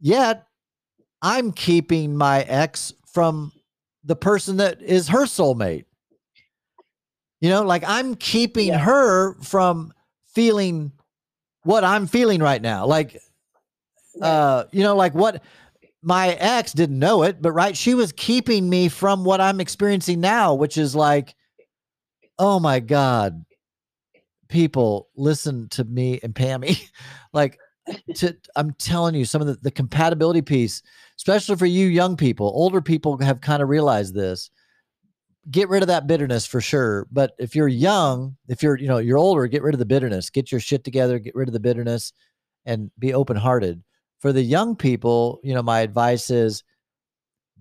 [0.00, 0.46] Yet,
[1.22, 3.52] I'm keeping my ex from
[4.04, 5.84] the person that is her soulmate.
[7.40, 8.78] You know, like I'm keeping Yeah.
[8.78, 9.92] her from
[10.34, 10.92] feeling
[11.64, 12.86] what I'm feeling right now.
[12.86, 13.20] Like
[14.20, 15.42] uh you know like what
[16.02, 20.20] my ex didn't know it but right she was keeping me from what i'm experiencing
[20.20, 21.34] now which is like
[22.38, 23.42] oh my god
[24.50, 26.78] people listen to me and pammy
[27.32, 27.58] like
[28.14, 30.82] to i'm telling you some of the, the compatibility piece
[31.22, 34.50] especially for you young people older people have kind of realized this
[35.50, 38.98] get rid of that bitterness for sure but if you're young if you're you know
[38.98, 41.60] you're older get rid of the bitterness get your shit together get rid of the
[41.60, 42.12] bitterness
[42.64, 43.82] and be open hearted
[44.22, 46.62] for the young people, you know, my advice is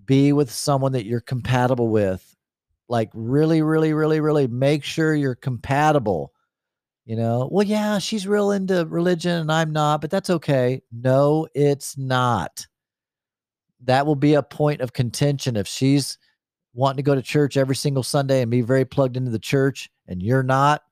[0.06, 2.36] be with someone that you're compatible with.
[2.88, 6.32] Like really, really, really, really make sure you're compatible.
[7.06, 10.84] You know, well, yeah, she's real into religion and I'm not, but that's okay.
[10.92, 12.68] No, it's not.
[13.86, 16.18] That will be a point of contention if she's
[16.74, 19.90] wanting to go to church every single Sunday and be very plugged into the church
[20.08, 20.84] and you're not.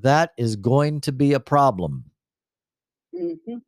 [0.00, 2.04] That is going to be a problem.
[3.14, 3.62] Mhm.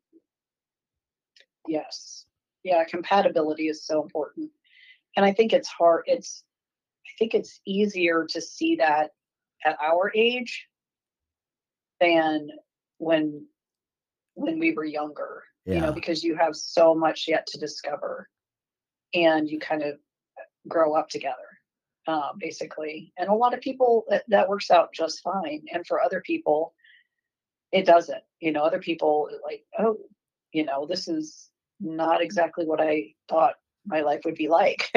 [1.67, 2.27] Yes.
[2.63, 4.51] Yeah, compatibility is so important.
[5.17, 6.45] And I think it's hard it's
[7.07, 9.11] I think it's easier to see that
[9.65, 10.69] at our age
[12.01, 12.49] than
[12.99, 13.47] when
[14.35, 15.75] when we were younger, Yeah.
[15.75, 18.29] you know, because you have so much yet to discover
[19.15, 19.97] and you kind of
[20.69, 21.37] grow up together.
[22.07, 26.01] Uh, basically, and a lot of people that, that works out just fine, and for
[26.01, 26.75] other people,
[27.73, 28.23] it doesn't.
[28.41, 29.99] You know, other people like, oh,
[30.53, 33.55] you know, this is not exactly what I thought
[33.87, 34.91] my life would be like.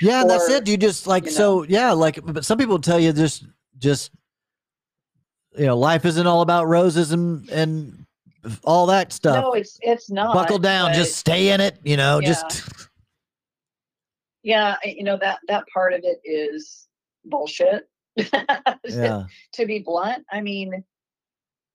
[0.00, 0.68] Yeah, and that's it.
[0.68, 1.36] You just like you know.
[1.36, 3.46] so yeah, like but some people tell you just
[3.78, 4.12] just
[5.56, 8.06] you know, life isn't all about roses and and
[8.64, 9.42] all that stuff.
[9.42, 10.34] no, it's it's not.
[10.34, 12.28] Buckle down, just stay in it, you know, Yeah.
[12.28, 12.83] just
[14.44, 16.86] yeah, you know that that part of it is
[17.24, 17.88] bullshit.
[18.84, 19.24] yeah.
[19.54, 20.84] to be blunt, I mean,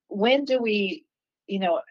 [0.08, 1.03] when do we,
[1.47, 1.82] you know,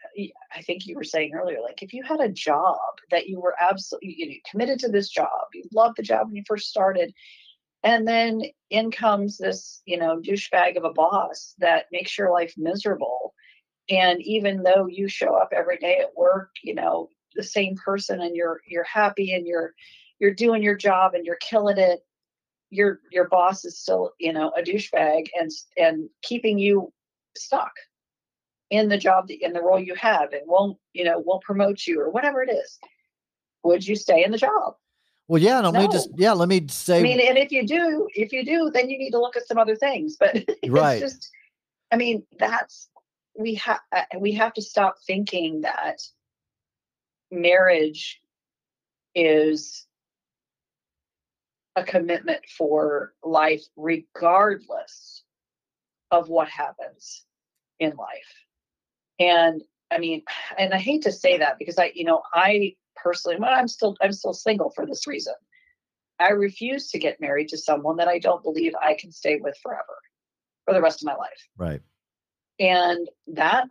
[0.55, 2.77] i think you were saying earlier, like if you had a job
[3.11, 6.35] that you were absolutely you know, committed to this job, you loved the job when
[6.35, 7.13] you first started,
[7.83, 12.53] and then in comes this, you know, douchebag of a boss that makes your life
[12.57, 13.33] miserable.
[13.89, 18.21] And even though you show up every day at work, you know, the same person
[18.21, 19.73] and you're you're happy and you're
[20.19, 22.05] you're doing your job and you're killing it
[22.69, 26.91] your your boss is still you know a douchebag and and keeping you
[27.35, 27.71] stuck
[28.69, 31.85] in the job that, in the role you have and won't you know won't promote
[31.87, 32.79] you or whatever it is
[33.63, 34.75] would you stay in the job
[35.27, 37.65] Well, yeah, no, let me just yeah, let me say i mean and if you
[37.65, 40.67] do if you do then you need to look at some other things but it's
[40.67, 40.99] Right.
[40.99, 41.29] just
[41.91, 42.89] i mean that's
[43.37, 46.01] we have uh, we have to stop thinking that
[47.31, 48.21] marriage
[49.15, 49.87] is
[51.79, 55.23] a commitment for life regardless
[56.11, 57.25] of what happens
[57.79, 58.33] in life.
[59.19, 59.61] And
[59.91, 60.21] i mean
[60.57, 63.95] and i hate to say that because i you know i personally well, i'm still
[64.01, 65.33] i'm still single for this reason.
[66.19, 69.57] I refuse to get married to someone that i don't believe i can stay with
[69.63, 69.97] forever
[70.65, 71.41] for the rest of my life.
[71.57, 71.81] Right.
[72.59, 73.65] and that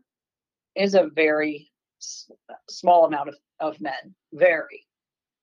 [0.74, 2.30] is a very s-
[2.68, 4.14] small amount of, of men.
[4.32, 4.87] Very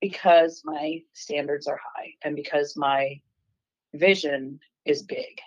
[0.08, 3.20] because my standards are high and because my
[3.94, 5.39] vision is big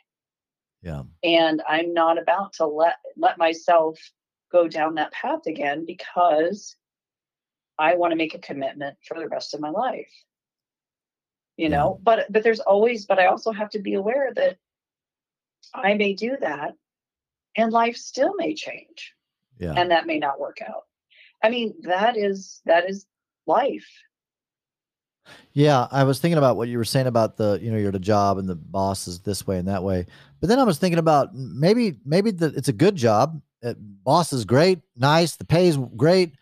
[0.82, 1.04] Yeah.
[1.22, 3.98] and i'm not about to let let myself
[4.50, 6.76] go down that path again because
[7.78, 10.12] i want to make a commitment for the rest of my life
[11.56, 11.76] you Yeah.
[11.76, 14.58] know but but there's always but i also have to be aware that
[15.74, 16.74] i may do that
[17.56, 19.14] and life still may change
[19.58, 19.74] Yeah.
[19.76, 20.84] and that may not work out
[21.42, 23.06] i mean that is that is
[23.46, 23.88] life
[25.52, 27.94] Yeah, I was thinking about what you were saying about the, you know, you're at
[27.94, 30.06] a job and the boss is this way and that way.
[30.40, 33.40] But then I was thinking about maybe, maybe the, it's a good job.
[33.64, 36.34] Uh, boss is great, nice, the pay is great,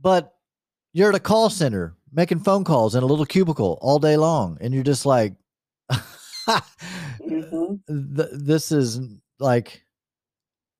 [0.00, 0.34] but
[0.92, 4.56] you're at a call center making phone calls in a little cubicle all day long,
[4.60, 5.34] and you're just like,
[6.38, 7.80] Mhm.
[8.16, 9.00] th- this is
[9.40, 9.82] like,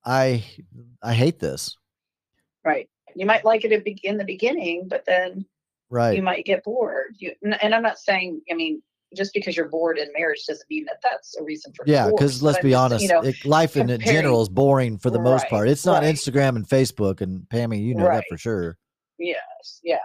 [0.05, 0.43] I,
[1.01, 1.75] I hate this.
[2.63, 3.71] right you might like it
[4.03, 5.45] in the beginning but then
[5.95, 6.15] Right.
[6.15, 8.81] you might get bored you and i'm not saying i mean
[9.15, 12.43] just because you're bored in marriage doesn't mean that that's a reason for Yeah, because
[12.43, 15.47] let's I'm be honest, you know it, life in general is boring for the most
[15.47, 15.69] part.
[15.69, 16.13] It's not right.
[16.13, 18.77] Instagram and Facebook, and Pammy, you know that for sure.
[19.17, 19.97] yes yeah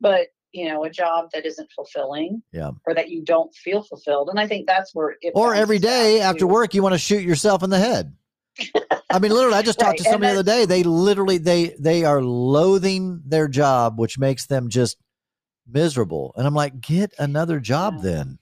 [0.00, 2.72] but you know a job that isn't fulfilling Yeah.
[2.86, 6.20] or that you don't feel fulfilled and i think that's where it Or every day
[6.20, 8.14] after work, you want to shoot yourself in the head.
[9.12, 10.66] I mean, literally, I just talked Right, to somebody the other day.
[10.66, 14.98] They literally they they are loathing their job, which makes them just
[15.66, 16.32] miserable.
[16.36, 18.02] And I'm like, get another job Yeah.
[18.02, 18.38] then.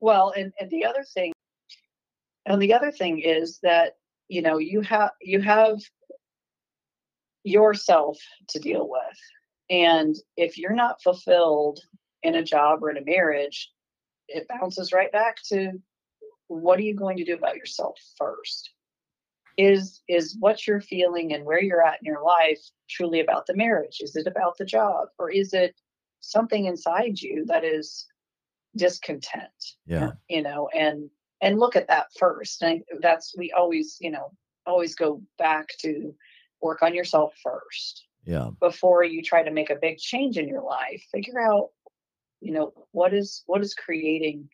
[0.00, 1.32] Well, and, and the other thing,
[2.46, 3.94] and the other thing is that
[4.28, 5.78] you know you have you have
[7.44, 9.18] yourself to deal with,
[9.70, 11.80] and if you're not fulfilled
[12.22, 13.70] in a job or in a marriage,
[14.28, 15.72] it bounces right back to
[16.48, 18.71] what are you going to do about yourself first?
[19.56, 23.56] Is is what you're feeling and where you're at in your life truly about the
[23.56, 23.98] marriage?
[24.00, 25.74] Is it about the job, or is it
[26.20, 28.06] something inside you that is
[28.76, 29.76] discontent?
[29.86, 30.12] Yeah.
[30.28, 31.10] you know and
[31.42, 34.32] and look at that first and that's we always you know
[34.66, 36.14] always go back to
[36.62, 38.50] work on yourself first Yeah.
[38.60, 41.70] before you try to make a big change in your life figure out
[42.40, 44.48] you know what is what is creating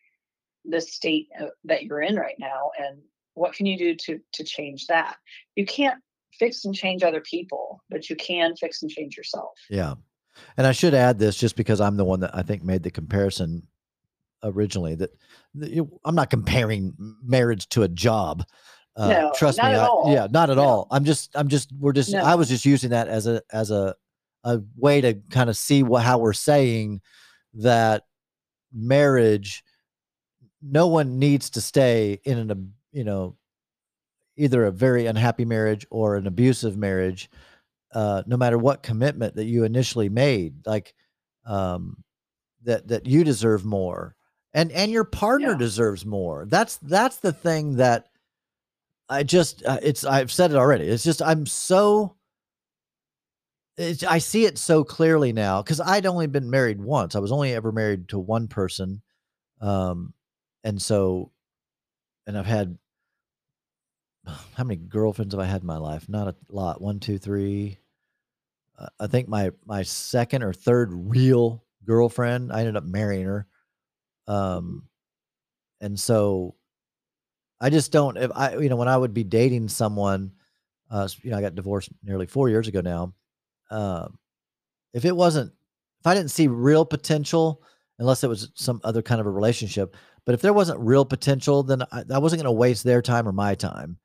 [0.65, 2.99] the state uh, that you're in right now and
[3.39, 5.15] what can you do to to change that
[5.55, 5.99] you can't
[6.37, 9.95] fix and change other people but you can fix and change yourself Yeah.
[10.57, 12.91] And I should add this just because I'm the one that I think made the
[12.91, 13.67] comparison
[14.43, 15.11] originally that
[15.55, 18.45] that you- I'm not comparing marriage to a job.
[18.95, 19.77] Uh, No, trust not me.
[19.77, 20.13] at I- all.
[20.13, 20.63] yeah, not at No.
[20.63, 20.87] all.
[20.91, 22.23] I'm just, I'm just, we're just, No.
[22.23, 23.95] I was just using that as a, as a,
[24.45, 27.01] a way to kind of see what, how we're saying
[27.55, 28.03] that
[28.71, 29.63] marriage,
[30.61, 33.35] no one needs to stay in an, you know,
[34.37, 37.29] either a very unhappy marriage or an abusive marriage
[37.93, 40.93] uh, no matter what commitment that you initially made, like
[41.45, 42.03] um,
[42.63, 44.15] that that you deserve more,
[44.53, 45.57] and and your partner Yeah.
[45.57, 46.45] deserves more.
[46.45, 48.07] That's that's the thing that
[49.09, 50.85] I just uh, it's I've said it already.
[50.87, 52.15] It's just I'm so.
[53.77, 57.15] It's, I see it so clearly now because I'd only been married once.
[57.15, 59.01] I was only ever married to one person,
[59.61, 60.13] um,
[60.63, 61.31] and so,
[62.29, 62.77] and I've had
[64.55, 66.07] how many girlfriends have I had in my life?
[66.07, 66.79] Not a lot.
[66.79, 67.79] One, two, three.
[68.77, 72.53] Uh, I think my my second or third real girlfriend.
[72.53, 73.47] I ended up marrying her.
[74.27, 74.83] Um,
[75.81, 76.55] and so
[77.59, 78.15] I just don't.
[78.15, 80.33] If I, you know, when I would be dating someone,
[80.91, 83.13] uh, you know, I got divorced nearly four years ago now.
[83.71, 84.19] Um,
[84.93, 85.51] if it wasn't,
[85.99, 87.63] if I didn't see real potential,
[87.97, 89.95] unless it was some other kind of a relationship,
[90.29, 93.27] but if there wasn't real potential, then I, I wasn't going to waste their time
[93.27, 93.97] or my time.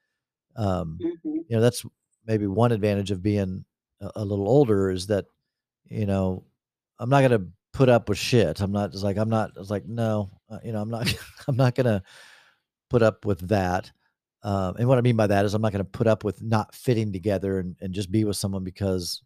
[0.57, 1.19] Um, Mhm.
[1.25, 1.85] you know that's
[2.25, 3.67] maybe one advantage of being
[4.01, 5.27] a, a little older is that
[5.85, 6.45] you know
[6.99, 9.69] i'm not going to put up with shit i'm not just like i'm not it's
[9.69, 11.15] like no uh, you know i'm not
[11.49, 12.03] i'm not going to
[12.89, 13.93] put up with that
[14.45, 16.41] um, and what i mean by that is i'm not going to put up with
[16.41, 19.23] not fitting together and, and just be with someone because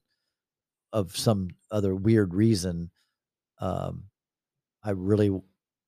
[0.93, 2.91] of some other weird reason
[3.61, 4.03] um,
[4.83, 5.31] i really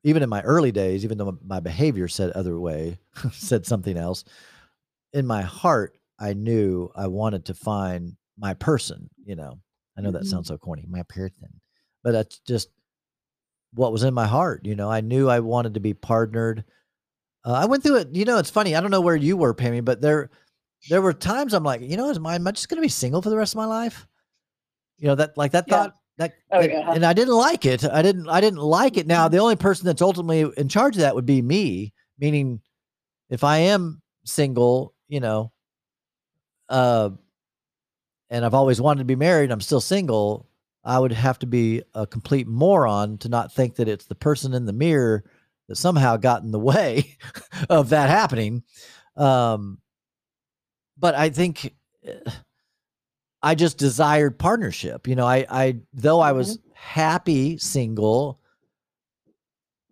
[0.04, 2.98] even in my early days even though my behavior said other way
[3.32, 4.24] said something else
[5.12, 9.10] in my heart, I knew I wanted to find my person.
[9.24, 9.58] You know,
[9.98, 10.26] I know that Mhm.
[10.26, 11.60] sounds so corny, my person,
[12.04, 12.68] but that's just
[13.74, 14.64] what was in my heart.
[14.64, 16.64] You know, I knew I wanted to be partnered.
[17.44, 18.08] Uh, I went through it.
[18.14, 18.74] You know, it's funny.
[18.76, 20.30] I don't know where you were, Pammy, but there,
[20.88, 22.88] there were times I'm like, you know, am I, am I just going to be
[22.88, 24.06] single for the rest of my life?
[24.98, 25.76] You know, that like that Yeah.
[25.76, 26.92] thought that, Oh, that- yeah.
[26.92, 27.85] and I didn't like it.
[27.85, 29.06] I didn't, I didn't like it.
[29.06, 32.61] Now, the only person that's ultimately in charge of that would be me, meaning
[33.28, 35.52] if I am single, you know,
[36.68, 37.11] uh,
[38.28, 40.48] and I've always wanted to be married, I'm still single,
[40.85, 44.54] I would have to be a complete moron to not think that it's the person
[44.54, 45.24] in the mirror
[45.68, 47.16] that somehow got in the way
[47.68, 48.62] of that happening.
[49.16, 49.78] Um,
[50.96, 52.12] but I think eh,
[53.42, 55.09] I just desired partnership.
[55.09, 58.38] You know, I, I though I was happy single,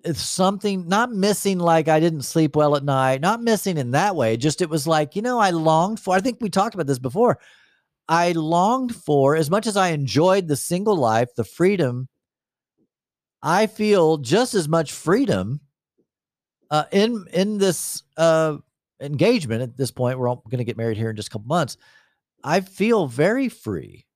[0.04, 4.16] it's something not missing like I didn't sleep well at night, not missing in that
[4.16, 4.36] way.
[4.36, 6.98] Just it was like, you know, I longed for, I think we talked about this
[6.98, 7.38] before.
[8.08, 12.08] I longed for, as much as I enjoyed the single life, the freedom,
[13.42, 15.60] I feel just as much freedom
[16.70, 18.56] uh, in in this uh,
[19.00, 19.62] engagement.
[19.62, 21.76] At this point, we're all going to get married here in just a couple months.
[22.48, 24.06] I feel very free.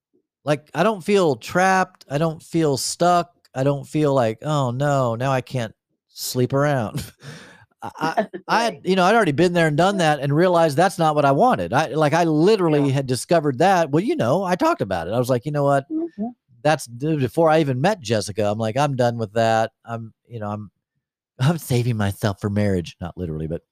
[0.45, 2.05] Like I don't feel trapped.
[2.11, 3.31] I don't feel stuck.
[3.55, 5.75] I don't feel like, oh no, now I can't
[6.09, 7.13] sleep around.
[7.83, 10.99] I, I, had, you know, I'd already been there and done that and realized that's
[10.99, 11.73] not what I wanted.
[11.73, 12.93] I like, I literally Yeah.
[12.95, 13.91] had discovered that.
[13.91, 15.13] Well, you know, I talked about it.
[15.15, 15.89] I was like, you know what?
[15.91, 16.33] Mhm.
[16.63, 18.45] That's before I even met Jessica.
[18.51, 19.73] I'm like, I'm done with that.
[19.85, 20.71] I'm, you know, I'm,
[21.41, 22.97] I'm saving myself for marriage.
[23.01, 23.63] Not literally, but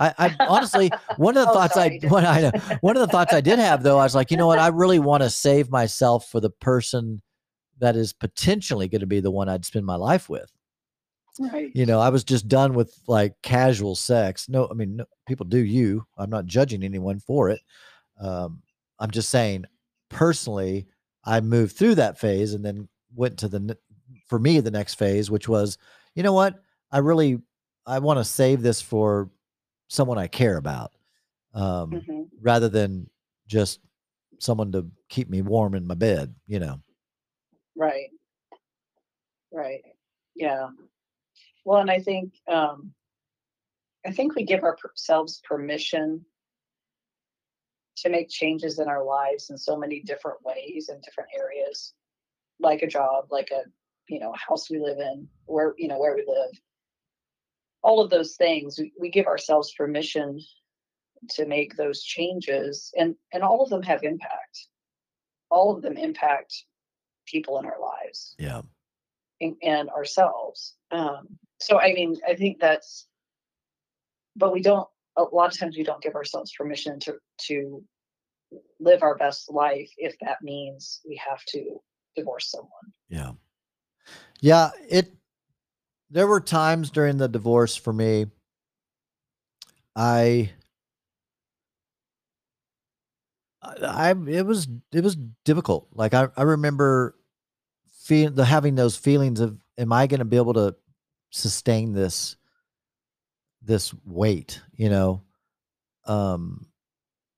[0.00, 2.00] I, I honestly, one of the Oh, thoughts sorry.
[2.04, 4.30] I, what I know, one of the thoughts I did have though, I was like,
[4.30, 4.58] you know what?
[4.58, 7.22] I really want to save myself for the person
[7.78, 10.50] that is potentially going to be the one I'd spend my life with
[11.38, 11.70] Right.
[11.74, 15.46] you know i was just done with like casual sex no i mean no, people
[15.46, 17.60] do you i'm not judging anyone for it
[18.20, 18.60] um
[18.98, 19.64] i'm just saying
[20.10, 20.86] personally
[21.24, 23.78] i moved through that phase and then went to the
[24.30, 25.76] for me the next phase, which was,
[26.14, 27.40] you know what, I really
[27.86, 29.28] I want to save this for
[29.90, 30.92] someone I care about,
[31.52, 33.10] um, hmm rather than
[33.46, 33.80] just
[34.38, 36.34] someone to keep me warm in my bed.
[36.46, 36.80] You know.
[37.76, 38.08] Right.
[39.52, 39.82] Right.
[40.34, 40.68] Yeah.
[41.64, 42.94] Well, and I think um,
[44.06, 46.24] I think we give ourselves permission
[47.96, 51.92] to make changes in our lives in so many different ways in different areas,
[52.58, 53.62] like a job, like a
[54.08, 56.52] you know house we live in, where you know where we live.
[57.82, 60.40] All of those things we, we give ourselves permission
[61.30, 64.66] to make those changes, and and all of them have impact.
[65.50, 66.64] All of them impact
[67.26, 68.62] people in our lives Yeah.
[69.40, 70.74] and, and ourselves.
[70.90, 71.28] Um,
[71.60, 73.06] so I mean, I think that's,
[74.36, 74.88] but we don't.
[75.16, 77.16] A lot of times we don't give ourselves permission to
[77.48, 77.84] to
[78.80, 81.80] live our best life if that means we have to
[82.16, 82.92] divorce someone.
[83.08, 83.32] Yeah.
[84.40, 84.70] Yeah.
[84.88, 85.12] It.
[86.12, 88.26] There were times during the divorce for me.
[89.96, 90.50] I.
[93.62, 95.88] I, it was it was difficult.
[95.92, 97.14] Like I I remember
[97.92, 100.76] feel the having those feelings of am I going to be able to
[101.30, 102.36] sustain this
[103.62, 105.22] this weight, you know?
[106.06, 106.66] Um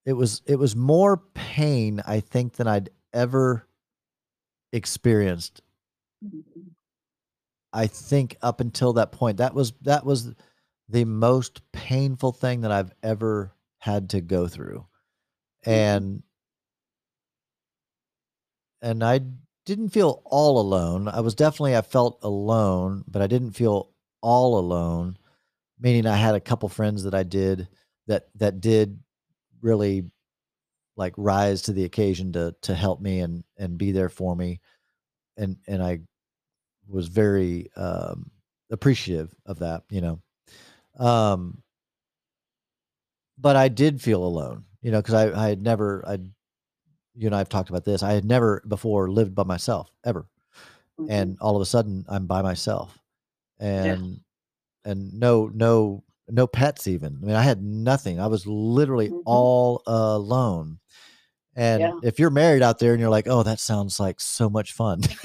[0.06, 3.66] it was it was more pain I think than I'd ever
[4.72, 5.60] experienced
[6.24, 6.70] Mhm.
[7.72, 9.38] I think up until that point.
[9.38, 10.34] That was that was
[10.88, 14.86] the most painful thing that I've ever had to go through.
[15.66, 15.72] Mhm.
[15.72, 16.22] And
[18.80, 19.20] and I
[19.64, 21.08] didn't feel all alone.
[21.08, 25.16] I was definitely I felt alone, but I didn't feel all alone,
[25.80, 27.68] meaning I had a couple friends that I did
[28.08, 29.00] that that did
[29.62, 30.04] really
[30.96, 34.60] like rise to the occasion to to help me and and be there for me
[35.38, 36.00] and and I
[36.93, 38.30] was very um
[38.70, 40.20] appreciative of that, you know.
[40.99, 41.62] Um
[43.38, 46.18] but I did feel alone, you know, because I I had never I
[47.14, 48.03] you and I have talked about this.
[48.03, 50.26] I had never before lived by myself ever.
[50.99, 51.11] Mhm.
[51.11, 52.99] And all of a sudden I'm by myself
[53.59, 53.97] Yeah.
[53.97, 54.20] and
[54.84, 57.18] and no no no pets even.
[57.22, 58.20] I mean, I had nothing.
[58.20, 59.22] I was literally Mhm.
[59.26, 60.78] all alone.
[61.55, 61.92] And Yeah.
[62.03, 65.00] if you're married out there and you're like, "Oh, that sounds like so much fun."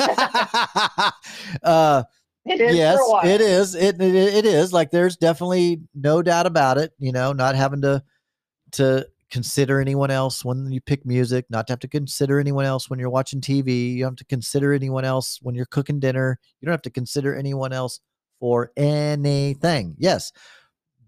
[1.63, 2.03] uh
[2.45, 3.75] it is yes, it is.
[3.75, 4.71] It, it it is.
[4.71, 8.01] Like there's definitely no doubt about it, you know, not having to
[8.73, 12.89] to consider anyone else when you pick music, not to have to consider anyone else
[12.89, 13.93] when you're watching TV.
[13.93, 16.39] You don't have to consider anyone else when you're cooking dinner.
[16.61, 17.99] You don't have to consider anyone else
[18.39, 19.95] for anything.
[19.97, 20.31] Yes,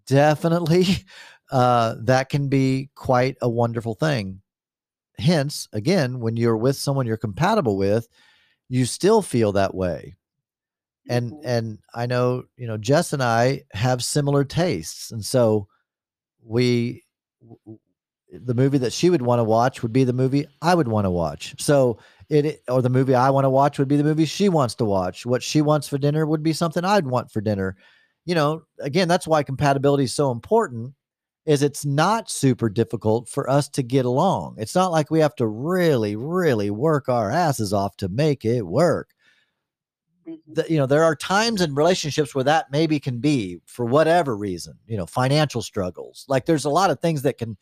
[0.07, 0.85] definitely.
[1.51, 4.39] Uh, that can be quite a wonderful thing.
[5.19, 8.07] Hence, again, when you're with someone you're compatible with,
[8.69, 10.15] you still feel that way.
[11.09, 11.41] And Mhm.
[11.45, 15.11] and I know, you know, Jess and I have similar tastes.
[15.11, 15.67] And so
[16.43, 17.03] we
[18.31, 21.05] the movie that she would want to watch would be the movie I would want
[21.05, 21.55] to watch.
[21.59, 21.97] So
[22.29, 24.85] it- or the movie I want to watch would be the movie she wants to
[24.85, 25.25] watch.
[25.25, 27.75] What she wants for dinner would be something I'd want for dinner.
[28.25, 30.93] You know, again, that's why compatibility is so important
[31.49, 34.55] is it's not super difficult for us to get along.
[34.59, 38.63] It's not like we have to really really work our asses off to make it
[38.67, 39.11] work.
[40.27, 40.37] Mhm.
[40.47, 44.35] The, you know, there are times in relationships where that maybe can be for whatever
[44.35, 46.25] reason, you know, financial struggles.
[46.27, 47.57] Like there's a lot of things that can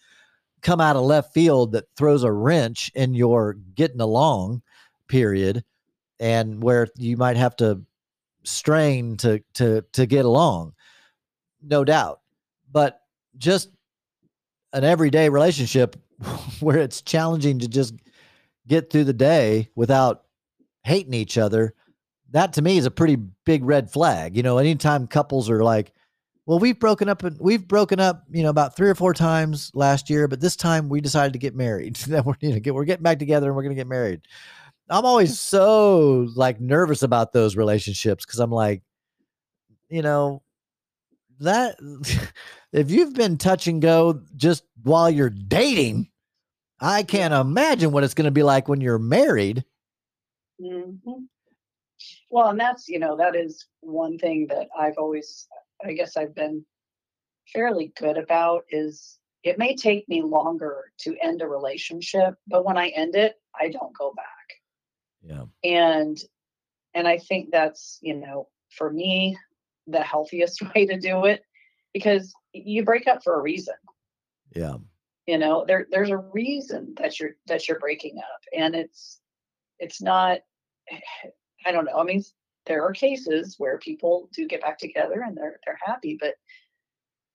[0.62, 4.62] come out of left field that throws a wrench in your getting along
[5.08, 5.64] period
[6.20, 7.82] and where you might have to
[8.44, 10.74] strain to to to get along
[11.62, 12.22] no doubt
[12.72, 13.02] but
[13.38, 13.70] just
[14.74, 15.96] an everyday relationship
[16.60, 17.94] where it's challenging to just
[18.68, 20.24] get through the day without
[20.84, 21.74] hating each other
[22.32, 23.16] that to me is a pretty
[23.46, 25.94] big red flag you know anytime couples are like
[26.46, 29.72] well we've broken up and we've broken up you know about three or four times
[29.74, 31.98] last year but this time we decided to get married.
[32.08, 34.22] That we're you know get, we're getting back together and we're going to get married.
[34.90, 38.82] I'm always so like nervous about those relationships because i'm like
[39.90, 40.42] you know
[41.40, 41.78] that
[42.72, 46.10] if you've been touch and go just while you're dating
[46.80, 49.64] i can't imagine what it's going to be like when you're married
[50.60, 51.28] Mhm.
[52.30, 55.48] Well, and that's, you know, that is one thing that I've always,
[55.84, 56.66] I guess I've been
[57.54, 62.78] fairly good about is it may take me longer to end a relationship, but when
[62.78, 64.26] I end it, I don't go back.
[65.22, 66.18] yeah And
[66.94, 69.38] and I think that's, you know, for me,
[69.88, 71.42] the healthiest way to do it
[71.94, 73.76] because you break up for a reason.
[74.56, 74.76] yeah
[75.26, 78.42] You know, there there's a reason that you're that you're breaking up.
[78.56, 79.20] And it's
[79.80, 80.40] it's not
[81.66, 82.00] I don't know.
[82.00, 82.24] I mean,
[82.66, 86.36] there are cases where people do get back together and they're they're happy, but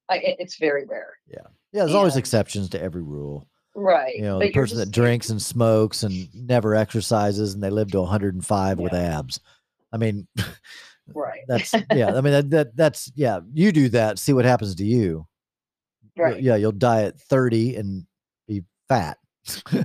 [0.09, 1.15] I, it's very rare.
[1.27, 1.39] Yeah,
[1.73, 1.85] yeah.
[1.85, 3.49] There's always exceptions to every rule.
[3.75, 4.17] Right.
[4.17, 7.91] You know, but the person that drinks and smokes and never exercises and they live
[7.93, 9.41] to 105 with abs.
[9.93, 10.27] I mean,
[11.15, 11.41] Right.
[11.49, 12.15] that's yeah.
[12.15, 13.41] I mean that, that that's yeah.
[13.53, 15.27] You do that, see what happens to you.
[16.17, 16.43] Right.
[16.43, 18.07] Yeah, you'll die at 30 and
[18.47, 19.19] be fat.
[19.73, 19.83] Yeah.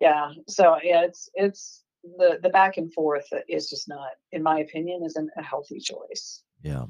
[0.00, 0.30] Yeah.
[0.48, 5.02] So yeah, it's it's the the back and forth is just not, in my opinion,
[5.04, 6.42] isn't a healthy choice.
[6.62, 6.86] Yeah.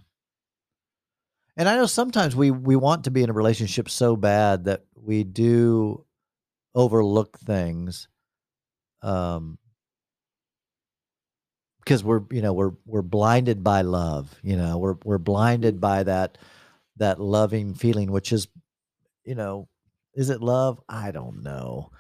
[1.57, 4.85] And I know sometimes we we want to be in a relationship so bad that
[4.97, 6.05] we do
[6.75, 8.09] overlook things
[9.03, 9.59] um
[11.85, 16.03] because we're you know we're we're blinded by love, you know, we're we're blinded by
[16.05, 16.39] that
[16.97, 18.49] that loving feeling which is
[19.25, 19.69] you know,
[20.15, 20.81] is it love?
[20.89, 21.91] I don't know.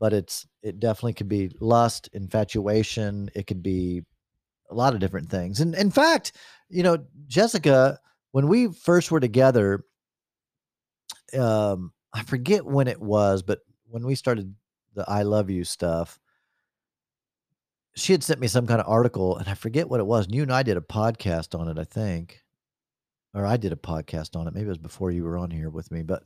[0.00, 4.02] But it's it definitely could be lust, infatuation, it could be
[4.70, 5.60] a lot of different things.
[5.60, 6.32] And in fact,
[6.68, 8.00] you know, Jessica,
[8.32, 9.84] when we first were together,
[11.38, 14.54] um, I forget when it was, but when we started
[14.94, 16.18] the I love you stuff,
[17.94, 20.26] she had sent me some kind of article and I forget what it was.
[20.26, 22.42] And you and I did a podcast on it, I think.
[23.34, 24.54] Or I did a podcast on it.
[24.54, 26.24] Maybe it was before you were on here with me, but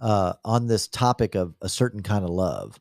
[0.00, 2.78] uh on this topic of a certain kind of love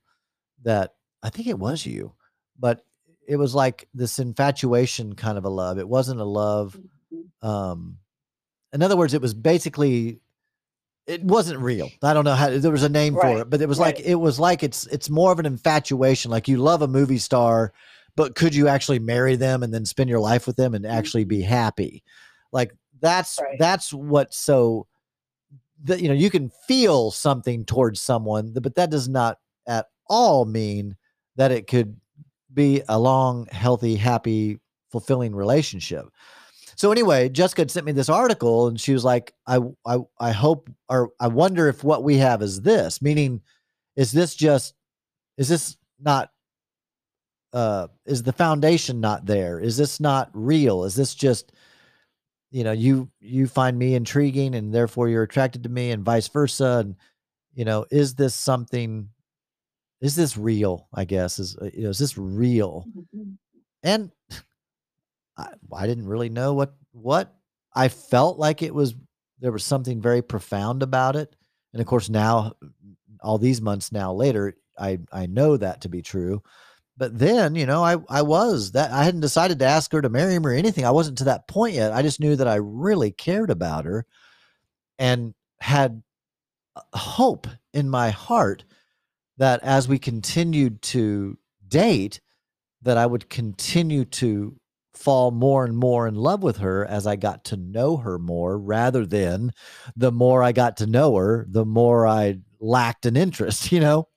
[0.63, 2.13] that I think it was you,
[2.59, 2.83] but
[3.27, 5.77] it was like this infatuation kind of a love.
[5.79, 6.77] It wasn't a love
[7.13, 7.47] Mhm.
[7.47, 7.97] um
[8.73, 10.19] in other words it was basically
[11.05, 13.69] it wasn't real i don't know how there was a name for it but it
[13.69, 16.87] was like it was like it's it's more of an infatuation like you love a
[16.87, 17.71] movie star
[18.15, 20.97] but could you actually marry them and then spend your life with them and mm-hmm.
[20.97, 22.03] actually be happy?
[22.51, 23.57] Like that's Right.
[23.59, 24.87] that's what so
[25.83, 30.45] that you know you can feel something towards someone but that does not at all
[30.45, 30.95] mean
[31.35, 31.99] that it could
[32.53, 34.59] be a long healthy happy
[34.89, 36.05] fulfilling relationship.
[36.77, 40.31] So anyway, Jessica had sent me this article and she was like, I I I
[40.31, 43.41] hope or I wonder if what we have is this, meaning
[43.95, 44.73] is this just
[45.37, 46.31] is this not
[47.53, 49.59] uh is the foundation not there?
[49.59, 50.83] Is this not real?
[50.83, 51.51] Is this just
[52.51, 56.27] you know, you you find me intriguing and therefore you're attracted to me and vice
[56.27, 56.95] versa and
[57.53, 59.09] you know, is this something
[60.01, 60.87] is this real?
[60.93, 62.85] I guess is uh, you know, is this real?
[63.13, 63.37] Mhm.
[63.83, 64.11] and
[65.37, 67.33] I, I didn't really know what what
[67.75, 68.95] I felt like it was
[69.39, 71.35] there was something very profound about it
[71.73, 72.53] and of course now
[73.21, 76.41] all these months now later I I know that to be true
[76.97, 80.09] but then you know I I was that I hadn't decided to ask her to
[80.09, 82.55] marry him or anything I wasn't to that point yet I just knew that I
[82.55, 84.05] really cared about her
[84.99, 86.01] and had
[86.93, 88.63] hope in my heart
[89.37, 91.37] that as we continued to
[91.67, 92.21] date
[92.81, 94.55] that I would continue to
[94.93, 98.57] fall more and more in love with her as I got to know her more
[98.57, 99.51] rather than
[99.95, 104.07] the more I got to know her, the more I lacked an interest, you know,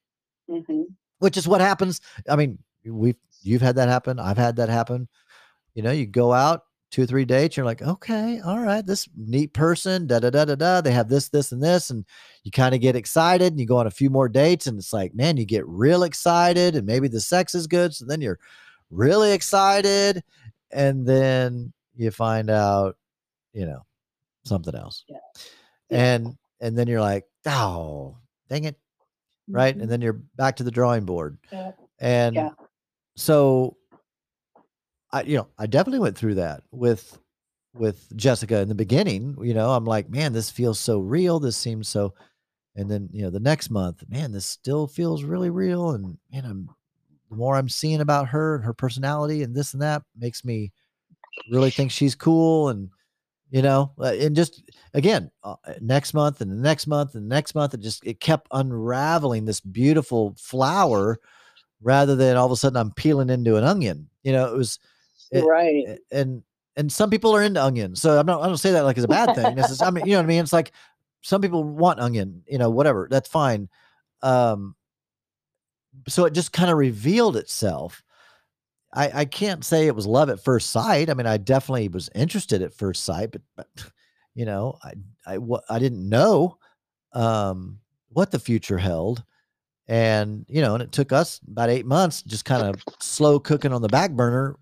[0.48, 0.84] Mhm.
[1.18, 2.00] which is what happens.
[2.28, 2.58] I mean,
[2.90, 4.18] we've, you've had that happen.
[4.18, 5.08] I've had that happen.
[5.74, 9.08] You know, you go out two or three dates, you're like, okay, all right, this
[9.16, 10.80] neat person, da da da da da.
[10.80, 11.90] They have this, this, and this.
[11.90, 12.04] And
[12.44, 14.92] you kind of get excited and you go on a few more dates and it's
[14.92, 17.94] like, man, you get real excited and maybe the sex is good.
[17.94, 18.38] So then you're
[18.90, 20.24] really excited.
[20.70, 22.96] And then you find out,
[23.52, 23.84] you know,
[24.44, 25.04] something else.
[25.08, 25.18] Yeah.
[25.90, 28.16] And and then you're like, oh,
[28.48, 28.76] dang it.
[29.46, 29.76] Right.
[29.76, 29.82] Mhm.
[29.82, 31.38] And then you're back to the drawing board.
[31.52, 31.72] Yeah.
[32.00, 32.50] And Yeah.
[33.18, 33.76] So
[35.12, 37.18] I you know, I definitely went through that with
[37.74, 41.38] with Jessica in the beginning, you know, I'm like, man, this feels so real.
[41.38, 42.14] This seems so
[42.76, 46.44] and then, you know, the next month, man, this still feels really real and man,
[46.44, 46.68] I'm
[47.30, 50.72] the more I'm seeing about her and her personality and this and that makes me
[51.50, 52.88] really think she's cool and
[53.50, 54.62] you know uh, and just
[54.94, 58.20] again uh, next month and the next month and the next month it just it
[58.20, 61.18] kept unraveling this beautiful flower
[61.82, 64.78] rather than all of a sudden i'm peeling into an onion you know it was
[65.30, 65.98] it- right.
[66.10, 66.42] and
[66.76, 69.04] and some people are into onion so i'm not i don't say that like it's
[69.04, 70.72] a bad thing necess- i mean you know what i mean it's like
[71.22, 73.68] some people want onion you know whatever that's fine
[74.22, 74.74] um
[76.06, 78.02] so it just kind of revealed itself
[78.94, 81.10] I, I can't say it was love at first sight.
[81.10, 83.66] I mean, I definitely was interested at first sight, but, but
[84.34, 84.94] you know, I
[85.26, 86.56] I I didn't know
[87.12, 89.22] um, what the future held,
[89.88, 93.72] and you know, and it took us about eight months, just kind of slow cooking
[93.72, 94.56] on the back burner,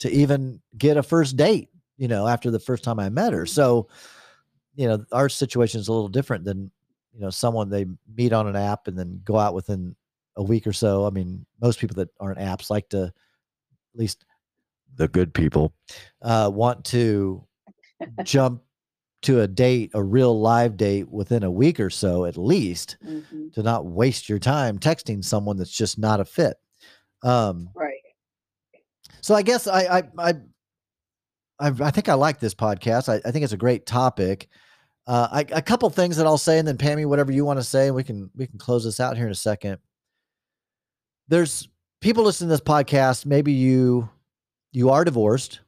[0.00, 1.68] to even get a first date.
[1.96, 3.88] You know, after the first time I met her, so
[4.76, 6.70] you know, our situation is a little different than
[7.12, 9.96] you know someone they meet on an app and then go out within
[10.36, 11.04] a week or so.
[11.04, 14.24] I mean, most people that aren't apps like to at least
[14.94, 15.74] the good people,
[16.22, 17.44] uh, want to
[18.22, 18.62] jump
[19.22, 23.52] to a date, a real live date within a week or so at least, Mhm.
[23.54, 26.56] to not waste your time texting someone that's just not a fit.
[27.22, 27.98] Um, Right.
[29.20, 30.34] so I guess I I I
[31.60, 33.08] I, I think I like this podcast.
[33.08, 34.48] I, I think it's a great topic.
[35.08, 37.64] Uh, I, a couple things that I'll say, and then Pammy, whatever you want to
[37.64, 39.78] say, we can we can close this out here in a second.
[41.26, 41.68] There's
[42.00, 43.26] people listening to this podcast.
[43.26, 44.08] Maybe you
[44.70, 45.60] you are divorced,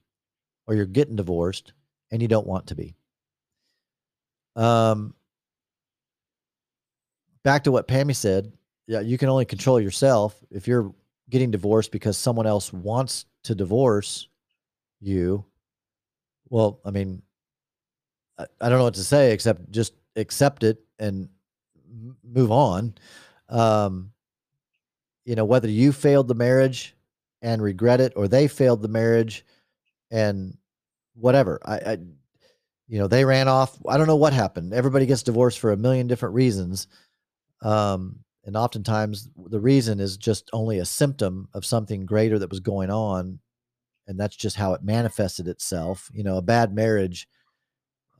[0.68, 1.72] or you're getting divorced,
[2.12, 2.94] and you don't want to be.
[4.56, 5.14] Um,
[7.42, 8.52] back to what Pammy said.
[8.86, 10.42] Yeah, you can only control yourself.
[10.50, 10.92] If you're
[11.28, 14.28] getting divorced because someone else wants to divorce
[15.00, 15.44] you,
[16.48, 17.22] well, I mean,
[18.38, 21.28] I, I don't know what to say except just accept it and
[22.24, 22.94] move on.
[23.48, 24.12] Um,
[25.24, 26.96] you know, whether you failed the marriage
[27.42, 29.44] and regret it or they failed the marriage
[30.10, 30.56] and
[31.14, 31.60] whatever.
[31.64, 31.98] I, I
[32.90, 33.78] you know, they ran off.
[33.88, 34.74] I don't know what happened.
[34.74, 36.88] Everybody gets divorced for a million different reasons.
[37.62, 42.58] Um, and oftentimes the reason is just only a symptom of something greater that was
[42.58, 43.38] going on.
[44.08, 46.10] And that's just how it manifested itself.
[46.12, 47.28] You know, a bad marriage.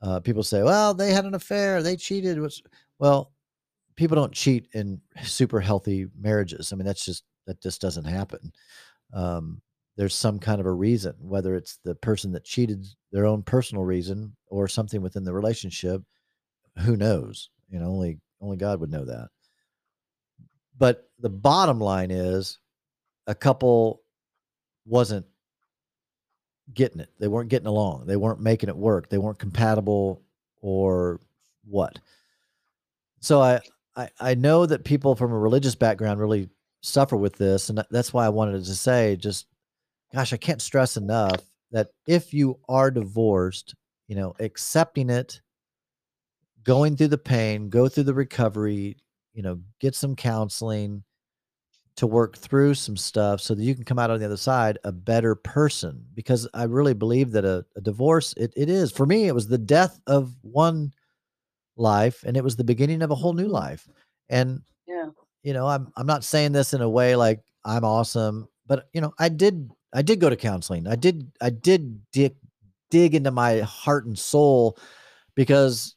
[0.02, 2.38] Uh, people say, well, they had an affair, they cheated.
[3.00, 3.32] Well,
[3.96, 6.72] people don't cheat in super healthy marriages.
[6.72, 8.52] I mean, that's just that just doesn't happen.
[9.12, 9.62] Um,
[9.96, 13.82] there's some kind of a reason, whether it's the person that cheated their own personal
[13.82, 16.02] reason or something within the relationship.
[16.80, 17.50] Who knows?
[17.70, 19.28] You know, only only God would know that.
[20.78, 22.58] But the bottom line is
[23.26, 24.02] a couple
[24.86, 25.26] wasn't
[26.72, 27.10] getting it.
[27.18, 28.06] They weren't getting along.
[28.06, 29.08] They weren't making it work.
[29.08, 30.22] They weren't compatible
[30.60, 31.20] or
[31.64, 31.98] what.
[33.20, 33.60] So I
[33.96, 36.48] I, I know that people from a religious background really
[36.80, 37.68] suffer with this.
[37.68, 39.46] And that's why I wanted to say just
[40.12, 41.40] gosh, I can't stress enough
[41.70, 43.74] that if you are divorced,
[44.10, 45.40] you know, accepting it,
[46.64, 48.96] going through the pain, go through the recovery,
[49.34, 51.04] you know, get some counseling
[51.94, 54.78] to work through some stuff so that you can come out on the other side
[54.82, 56.04] a better person.
[56.12, 59.46] Because I really believe that a, a divorce, it, it is for me, it was
[59.46, 60.92] the death of one
[61.76, 63.86] life and it was the beginning of a whole new life.
[64.28, 65.10] And Yeah.
[65.44, 69.02] you know, I'm I'm not saying this in a way like I'm awesome, but you
[69.02, 70.88] know, I did I did go to counseling.
[70.88, 72.34] I did I did dig
[72.90, 74.76] dig into my heart and soul
[75.34, 75.96] because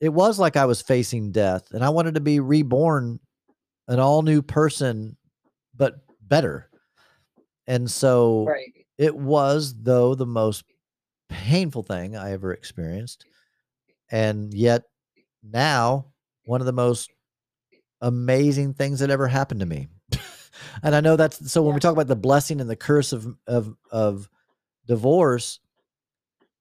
[0.00, 3.18] it was like I was facing death and I wanted to be reborn
[3.88, 5.16] an all new person
[5.76, 6.70] but better.
[7.66, 8.72] And so Right.
[8.98, 10.64] it was though the most
[11.28, 13.24] painful thing I ever experienced.
[14.10, 14.84] And yet
[15.42, 16.12] now
[16.46, 17.10] one of the most
[18.00, 19.88] amazing things that ever happened to me.
[20.82, 21.74] and I know that's so when Yeah.
[21.74, 24.28] we talk about the blessing and the curse of of of
[24.86, 25.60] divorce,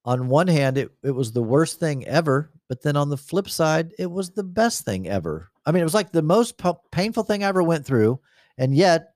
[0.05, 3.49] on one hand it, it was the worst thing ever, but then on the flip
[3.49, 5.49] side, it was the best thing ever.
[5.65, 8.19] I mean, it was like the most pa- painful thing I ever went through,
[8.57, 9.13] and yet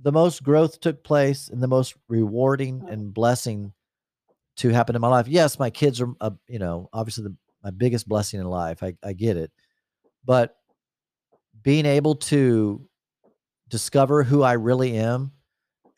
[0.00, 3.72] the most growth took place and the most rewarding and blessing
[4.56, 5.28] to happen in my life.
[5.28, 8.82] Yes, my kids are, uh, you know, obviously the, my biggest blessing in life.
[8.82, 9.50] I, I get it,
[10.24, 10.56] but
[11.62, 12.86] being able to
[13.68, 15.32] discover who I really am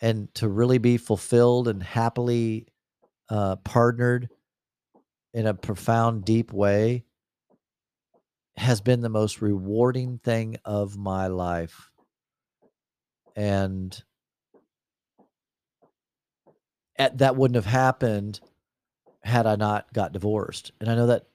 [0.01, 2.69] and to really be fulfilled and happily
[3.29, 4.29] uh, partnered
[5.35, 7.05] in a profound, deep way
[8.57, 11.91] has been the most rewarding thing of my life.
[13.35, 14.03] And
[16.99, 18.41] at, that wouldn't have happened
[19.23, 20.73] had I not got divorced.
[20.81, 21.27] And I know that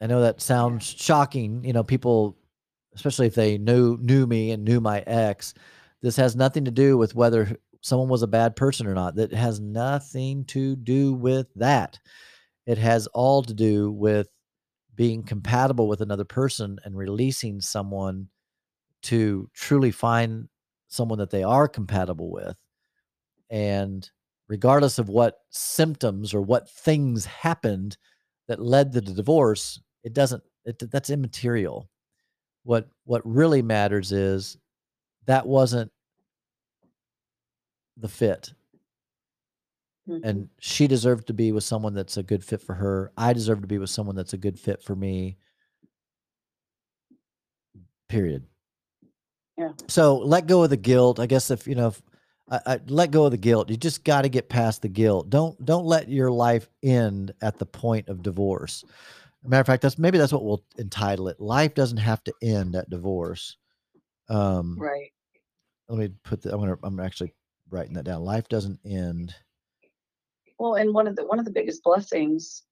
[0.00, 2.36] I know that sounds shocking, you know, people
[2.94, 5.54] especially if they knew knew me and knew my ex.
[6.02, 9.14] This has nothing to do with whether someone was a bad person or not.
[9.14, 12.00] That has nothing to do with that.
[12.66, 14.26] It has all to do with
[14.96, 18.26] being compatible with another person and releasing someone
[19.02, 20.48] to truly find
[20.88, 22.56] someone that they are compatible with.
[23.50, 24.10] And
[24.48, 27.96] regardless of what symptoms or what things happened
[28.48, 31.88] that led to the divorce, it doesn't it, that's immaterial.
[32.64, 34.56] What what really matters is
[35.26, 35.92] that wasn't
[37.96, 38.52] the fit
[40.08, 40.20] Mhm.
[40.24, 43.12] and she deserved to be with someone that's a good fit for her.
[43.16, 45.36] I deserve to be with someone that's a good fit for me.
[48.08, 48.44] Period.
[49.58, 49.72] Yeah.
[49.88, 51.18] So let go of the guilt.
[51.18, 52.02] I guess if you know, if,
[52.48, 53.68] I, I let go of the guilt.
[53.70, 55.28] You just got to get past the guilt.
[55.30, 58.84] Don't don't let your life end at the point of divorce.
[59.42, 61.40] matter of fact, that's maybe that's what we'll entitle it.
[61.40, 63.56] Life doesn't have to end at divorce.
[64.28, 65.10] Um, Right.
[65.88, 67.32] let me put the, I'm gonna I'm gonna actually
[67.70, 68.24] writing that down.
[68.24, 69.34] Life doesn't end.
[70.58, 72.62] Well, and one of the one of the biggest blessings,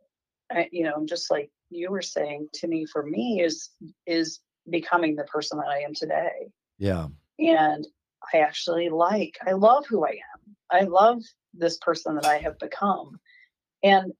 [0.50, 3.70] I, you know, just like you were saying to me, for me is
[4.06, 4.40] is
[4.70, 6.50] becoming the person that I am today.
[6.78, 7.08] Yeah.
[7.38, 7.86] And
[8.32, 10.56] I actually like, I love who I am.
[10.70, 11.22] I love
[11.52, 13.18] this person that I have become.
[13.82, 14.12] And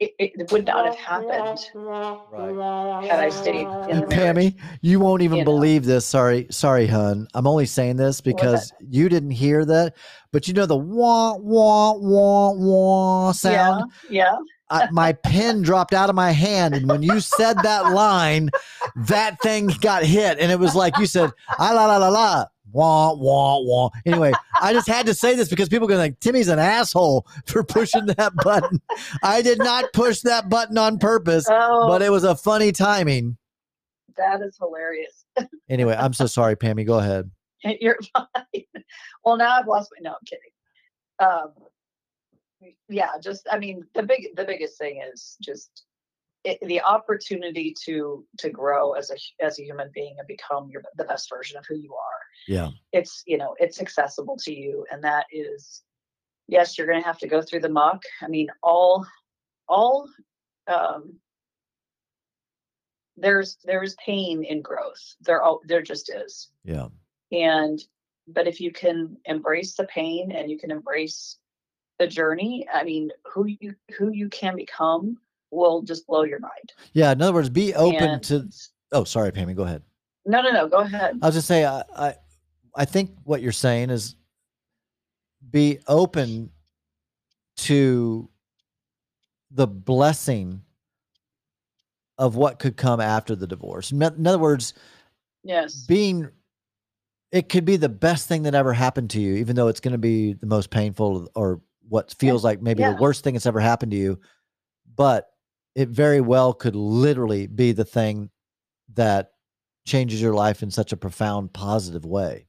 [0.00, 3.04] it, it would not have happened Right.
[3.04, 5.50] had I stayed in the Pammy, you won't even you know.
[5.50, 6.06] believe this.
[6.06, 7.26] Sorry, sorry, hun.
[7.34, 9.96] I'm only saying this because you didn't hear that,
[10.32, 13.90] but you know the wah wah wah wah sound.
[14.08, 14.36] Yeah, yeah.
[14.70, 18.50] I, my pen dropped out of my hand, and when you said that line,
[18.94, 22.44] that thing got hit, and it was like you said, "Ah la la la la."
[22.72, 23.90] Wah wah wah.
[24.04, 26.58] Anyway, I just had to say this because people are going to think Timmy's an
[26.58, 28.80] asshole for pushing that button.
[29.22, 33.36] I did not push that button on purpose, Oh, but it was a funny timing.
[34.16, 35.24] that is hilarious.
[35.70, 36.84] Anyway, I'm so sorry, Pammy.
[36.86, 37.30] Go ahead.
[37.80, 38.26] You're fine.
[39.24, 40.02] Well, now I've lost my.
[40.02, 40.50] No, I'm kidding.
[41.20, 45.84] Um, yeah, just I mean, the big, the biggest thing is just
[46.44, 50.82] it, the opportunity to to grow as a as a human being and become your
[50.96, 52.20] the best version of who you are.
[52.46, 52.70] Yeah.
[52.92, 55.82] It's you know it's accessible to you, and that is
[56.46, 58.02] yes, you're going to have to go through the muck.
[58.22, 59.06] I mean, all
[59.68, 60.08] all
[60.66, 61.18] um,
[63.16, 65.16] there's there's pain in growth.
[65.22, 66.88] There all there just is Yeah.
[67.32, 67.78] and
[68.28, 71.38] but if you can embrace the pain and you can embrace
[71.98, 75.16] the journey i mean who you who you can become
[75.50, 77.12] will just blow your mind Yeah.
[77.12, 78.48] In other words, be open And- to.
[78.92, 79.54] Oh, sorry, Pammy.
[79.54, 79.82] Go ahead.
[80.24, 82.14] no no no go ahead I was just say I, I
[82.74, 84.14] I think what you're saying is
[85.50, 86.50] be open
[87.58, 88.28] to
[89.50, 90.62] the blessing
[92.18, 93.90] of what could come after the divorce.
[93.92, 94.74] In other words,
[95.44, 96.28] yes being
[97.30, 99.92] it could be the best thing that ever happened to you, even though it's going
[99.92, 102.92] to be the most painful or what feels like maybe yeah.
[102.92, 104.18] the worst thing that's ever happened to you.
[104.96, 105.28] But
[105.78, 108.30] it very well could literally be the thing
[108.94, 109.30] that
[109.86, 112.48] changes your life in such a profound positive way.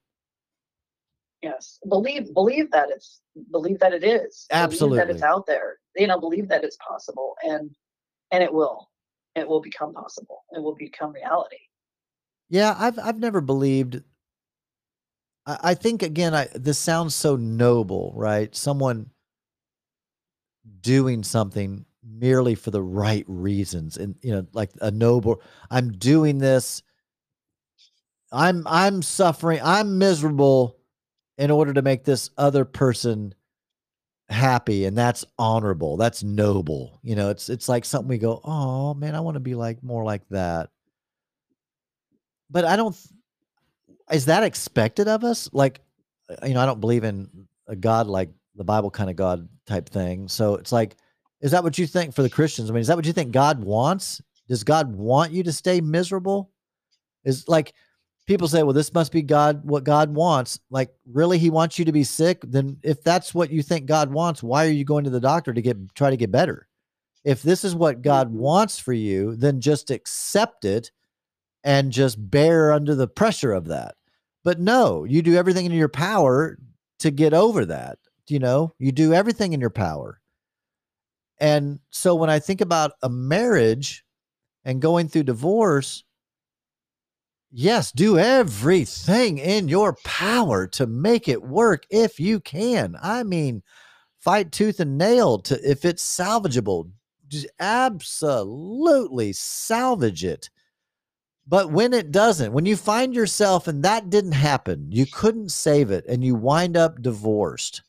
[1.43, 3.21] yes believe believe that it's
[3.51, 7.36] believe that it is believe that it's out there you know believe that it's possible
[7.43, 7.69] and
[8.32, 8.89] and it will
[9.36, 11.61] it will become possible it will become reality
[12.49, 14.01] Yeah, I've I've never believed.
[15.45, 18.53] I, I think again, I this sounds so noble, right?
[18.55, 19.11] Someone
[20.82, 25.41] doing something merely for the right reasons, and you know, like a noble.
[25.70, 26.84] I'm doing this.
[28.32, 29.60] I'm I'm suffering.
[29.64, 30.78] I'm miserable
[31.38, 33.34] in order to make this other person
[34.30, 35.97] happy, and that's honorable.
[35.97, 36.99] That's noble.
[37.03, 39.84] You know, it's it's like something we go, oh man, I want to be like
[39.84, 40.70] more like that
[42.49, 42.95] but I don't.
[44.12, 45.49] Is that expected of us?
[45.53, 45.82] Like,
[46.30, 47.30] uh, you know, I don't believe in
[47.68, 50.28] a God like the Bible kind of God type thing.
[50.28, 50.95] So it's like,
[51.41, 52.69] is that what you think for the Christians?
[52.69, 54.21] I mean, is that what you think God wants?
[54.47, 56.51] Does God want you to stay miserable?
[57.23, 57.73] Is like
[58.27, 60.59] people say, well, this must be God, what God wants.
[60.69, 62.41] Like, really, He wants you to be sick?
[62.43, 65.53] Then, if that's what you think God wants, why are you going to the doctor
[65.53, 66.67] to get try to get better?
[67.23, 68.37] If this is what God Mhm.
[68.37, 70.91] wants for you, then just accept it
[71.63, 73.95] and just bear under the pressure of that.
[74.43, 76.57] But no, you do everything in your power
[76.99, 77.99] to get over that.
[78.27, 80.18] You know, you do everything in your power.
[81.39, 84.03] And so when I think about a marriage
[84.65, 86.03] and going through divorce,
[87.51, 92.95] yes, do everything in your power to make it work if you can.
[93.01, 93.63] I mean,
[94.19, 96.91] fight tooth and nail to if it's salvageable,
[97.27, 100.49] just absolutely salvage it.
[101.47, 105.89] But when it doesn't, when you find yourself and that didn't happen, you couldn't save
[105.89, 107.81] it and you wind up divorced,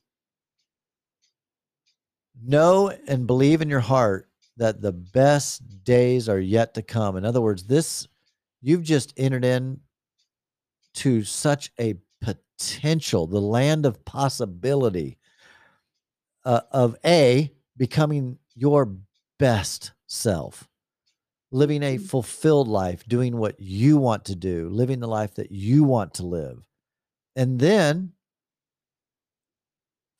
[2.42, 7.16] know and believe in your heart that the best days are yet to come.
[7.16, 8.06] In other words, this
[8.60, 9.80] you've just entered in
[10.94, 15.18] to such a potential, the land of possibility
[16.44, 18.96] uh, of a becoming your
[19.38, 20.68] best self
[21.52, 22.06] living a Mhm.
[22.08, 26.26] fulfilled life, doing what you want to do, living the life that you want to
[26.26, 26.66] live.
[27.36, 28.12] And then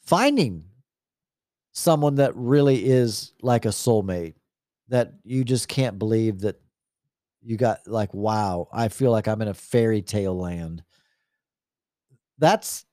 [0.03, 0.70] finding
[1.81, 4.35] someone that really is like a soulmate
[4.89, 6.61] that you just can't believe that
[7.43, 10.83] you got like wow, I feel like I'm in a fairy tale land.
[12.39, 12.85] That's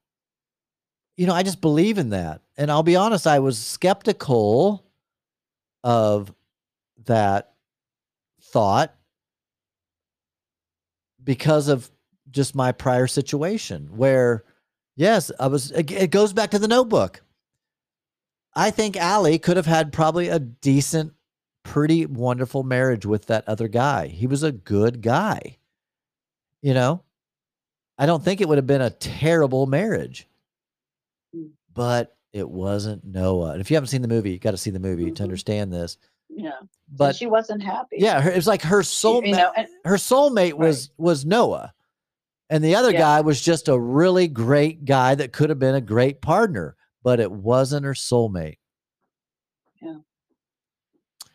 [1.17, 2.41] you know, I just believe in that.
[2.57, 4.85] And I'll be honest, I was skeptical
[5.83, 6.33] of
[7.05, 7.53] that
[8.41, 8.95] thought
[11.23, 11.89] because of
[12.29, 14.43] just my prior situation where
[14.97, 15.71] Yes, I was.
[15.71, 17.21] It goes back to the Notebook.
[18.57, 21.13] I think Allie could have had probably a decent,
[21.63, 24.07] pretty wonderful marriage with that other guy.
[24.07, 25.57] He was a good guy.
[26.63, 27.03] You know,
[27.99, 30.27] I don't think it would have been a terrible marriage,
[31.73, 33.51] but it wasn't Noah.
[33.51, 35.23] And if you haven't seen the movie, you got to see the movie to Mhm.
[35.23, 35.97] understand this.
[36.29, 36.51] Yeah.
[36.89, 37.97] But But she wasn't happy.
[37.99, 39.27] yeah, her, it was like her soulmate.
[39.27, 41.73] you know, and, her soulmate was was Noah,
[42.49, 42.99] and the other Yeah.
[42.99, 46.75] guy was just a really great guy that could have been a great partner,
[47.07, 48.57] but it wasn't her soulmate.
[49.81, 49.99] Yeah.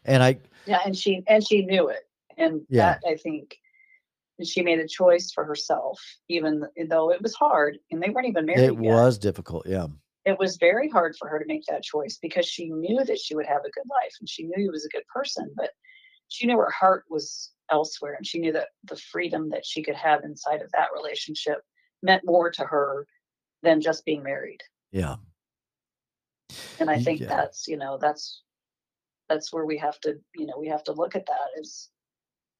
[0.05, 2.03] And I, yeah, and she and she knew it.
[2.37, 2.99] And Yeah.
[3.01, 3.57] that I think
[4.43, 5.99] she made a choice for herself,
[6.29, 8.65] even though it was hard and they weren't even married.
[8.65, 8.93] it yet.
[8.93, 9.67] was difficult.
[9.67, 9.87] Yeah,
[10.27, 13.35] it was very hard for her to make that choice because she knew that she
[13.35, 15.71] would have a good life and she knew he was a good person, but
[16.29, 19.95] she knew her heart was elsewhere and she knew that the freedom that she could
[19.97, 21.63] have inside of that relationship
[22.03, 23.07] meant more to her
[23.63, 24.61] than just being married.
[24.91, 25.17] yeah,
[26.79, 27.29] And I think Yeah.
[27.29, 28.43] that's, you know, that's
[29.29, 31.89] that's where we have to, you know, we have to look at that is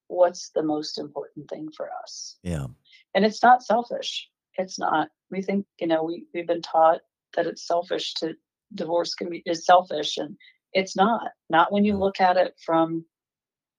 [0.09, 2.39] what's the most important thing for us.
[2.43, 2.67] yeah,
[3.15, 4.29] And it's not selfish.
[4.57, 5.09] It's not.
[5.31, 7.01] We think, you know, we, we've been taught
[7.37, 8.35] that it's selfish to
[8.75, 10.37] divorce can be is selfish and
[10.73, 11.33] it's not.
[11.51, 13.05] Not when you look at it from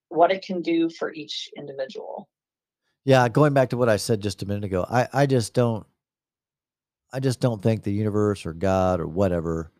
[0.09, 2.29] what it can do for each individual.
[3.05, 3.27] yeah.
[3.27, 5.85] Going back to what I said just a minute ago, I, I just don't,
[7.11, 9.71] I just don't think the universe or God or whatever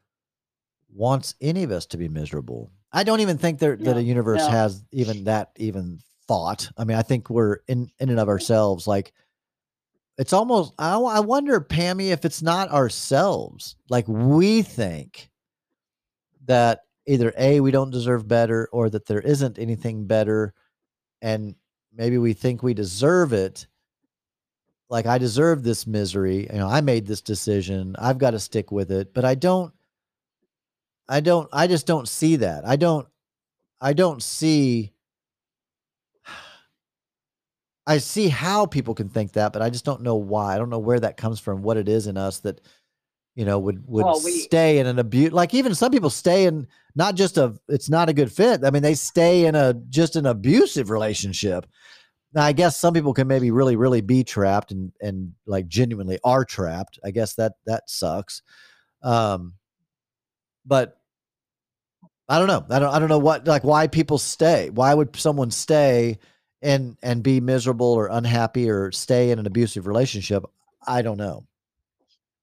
[0.93, 2.71] wants any of us to be miserable.
[2.91, 4.49] I don't even think there that No, a universe no.
[4.49, 6.69] has even that even thought.
[6.77, 9.13] I mean, I think we're in in and of ourselves like
[10.17, 13.75] it's almost I, I wonder Pammy if it's not ourselves.
[13.89, 15.31] Like we think
[16.45, 20.53] that either A we don't deserve better or that there isn't anything better
[21.21, 21.55] and
[21.91, 23.65] maybe we think we deserve it.
[24.89, 26.47] Like I deserve this misery.
[26.51, 27.95] You know, I made this decision.
[27.97, 29.73] I've got to stick with it, but I don't
[31.07, 32.65] I don't I just don't see that.
[32.65, 33.07] I don't
[33.81, 34.93] I don't see
[37.87, 40.55] I see how people can think that, but I just don't know why.
[40.55, 42.61] I don't know where that comes from, what it is in us that
[43.35, 46.45] you know would would Well, we- stay in an abuse like even some people stay
[46.45, 48.63] in not just a it's not a good fit.
[48.63, 51.65] I mean, they stay in a just an abusive relationship.
[52.35, 56.19] Now, I guess some people can maybe really, really be trapped and and like genuinely
[56.23, 56.99] are trapped.
[57.03, 58.41] I guess that that sucks.
[59.03, 59.53] Um,
[60.65, 60.97] but
[62.29, 62.65] I don't know.
[62.69, 62.93] I don't.
[62.93, 64.69] I don't know what like why people stay.
[64.69, 66.19] Why would someone stay
[66.61, 70.45] and and be miserable or unhappy or stay in an abusive relationship?
[70.85, 71.45] I don't know.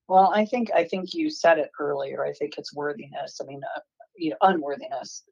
[0.09, 2.25] Well, I think I think you said it earlier.
[2.25, 3.41] I think it's worthiness.
[3.41, 3.81] I mean, uh,
[4.17, 5.23] you know, unworthiness.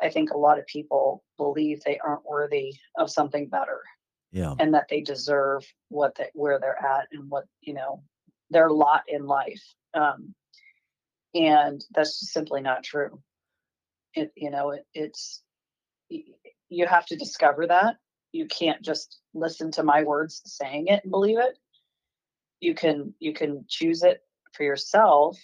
[0.00, 3.80] I think a lot of people believe they aren't worthy of something better.
[4.30, 4.54] Yeah.
[4.58, 8.02] and that they deserve what they where they're at and what you know
[8.50, 9.62] their lot in life
[9.94, 10.34] um
[11.34, 13.20] and that's just simply not true.
[14.14, 15.42] It you know it, it's
[16.68, 17.96] you have to discover that.
[18.32, 21.58] You can't just listen to my words saying it and believe it.
[22.60, 24.22] You can you can choose it
[24.52, 25.38] for yourself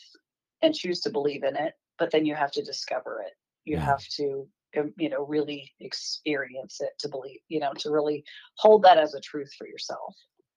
[0.62, 3.32] and choose to believe in it but then you have to discover it.
[3.64, 3.86] You Yeah.
[3.86, 8.24] have to um, you know really experience it to believe you know to really
[8.56, 10.14] hold that as a truth for yourself.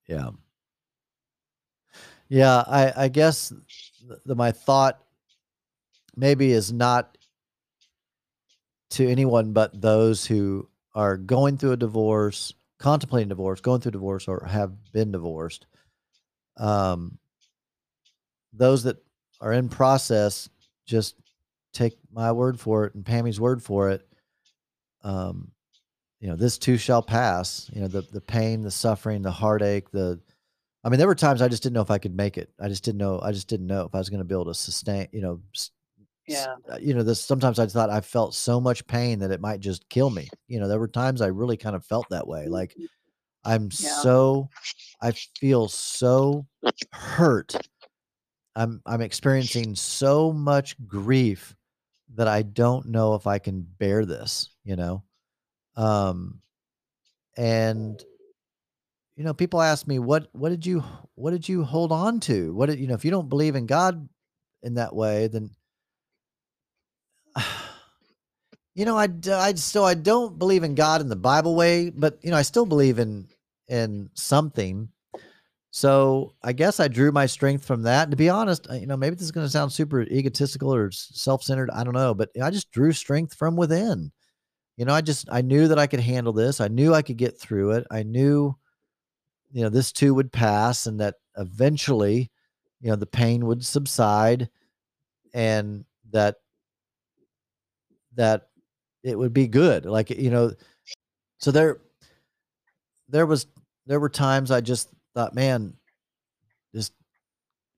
[0.07, 0.31] Yeah.
[2.29, 3.53] Yeah, I I guess
[4.25, 5.01] the, my thought
[6.17, 7.17] maybe is not
[8.89, 14.27] to anyone but those who are going through a divorce, contemplating divorce, going through divorce
[14.27, 15.67] or have been divorced.
[16.57, 17.19] Um
[18.51, 18.97] those that
[19.39, 20.49] are in process
[20.87, 21.15] just
[21.73, 24.07] take my word for it and Pammy's word for it.
[25.03, 25.51] Um
[26.19, 27.69] you know, this too shall pass.
[27.71, 30.19] You know, the the pain, the suffering, the heartache, the
[30.83, 32.49] I mean, there were times I just didn't know if I could make it.
[32.59, 33.19] I just didn't know.
[33.21, 35.07] I just didn't know if I was going to be able to sustain.
[35.11, 35.41] You know,
[36.27, 37.03] yeah uh, you know.
[37.03, 40.29] This sometimes I thought I felt so much pain that it might just kill me.
[40.47, 42.47] You know, there were times I really kind of felt that way.
[42.47, 42.75] Like
[43.45, 44.01] I'm Yeah.
[44.01, 44.49] so,
[45.01, 46.45] I feel so
[46.91, 47.55] hurt.
[48.55, 51.55] I'm I'm experiencing so much grief
[52.15, 54.49] that I don't know if I can bear this.
[54.63, 55.03] You know,
[55.75, 56.41] um,
[57.37, 58.03] and
[59.15, 60.83] you know people ask me what what did you
[61.15, 63.65] what did you hold on to what did you know if you don't believe in
[63.65, 64.07] god
[64.63, 65.49] in that way then
[68.75, 72.19] you know I, I still i don't believe in god in the bible way but
[72.21, 73.27] you know i still believe in
[73.67, 74.89] in something.
[75.71, 78.03] So i guess i drew my strength from that.
[78.03, 80.73] And to be honest uh, you know maybe this is going to sound super egotistical
[80.73, 84.11] or self-centered i don't know but i just drew strength from within.
[84.77, 86.61] You know i just i knew that i could handle this.
[86.61, 87.87] I knew i could get through it.
[87.91, 88.55] I knew
[89.51, 92.29] you know this too would pass and that eventually
[92.81, 94.49] you know the pain would subside
[95.33, 96.37] and that
[98.17, 98.49] that
[99.03, 100.51] it would be good like you know
[101.39, 101.79] so there
[103.07, 103.47] there was
[103.85, 105.73] there were times i just thought man
[106.75, 106.93] just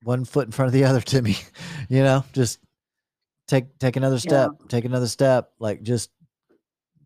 [0.03, 1.37] one foot in front of the other to me
[1.89, 2.59] you know just
[3.47, 4.65] take take another step yeah.
[4.67, 6.09] take another step like just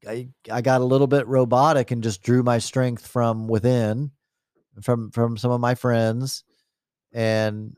[0.07, 4.11] I, I got a little bit robotic and just drew my strength from within
[4.81, 6.43] from from some of my friends
[7.13, 7.75] and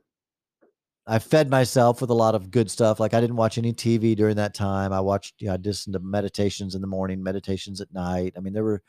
[1.08, 3.00] I fed myself with a lot of good stuff.
[3.00, 4.92] Like I didn't watch any TV during that time.
[4.92, 8.34] I watched, you know, I listened to meditations in the morning, meditations at night.
[8.36, 8.82] I mean, there were,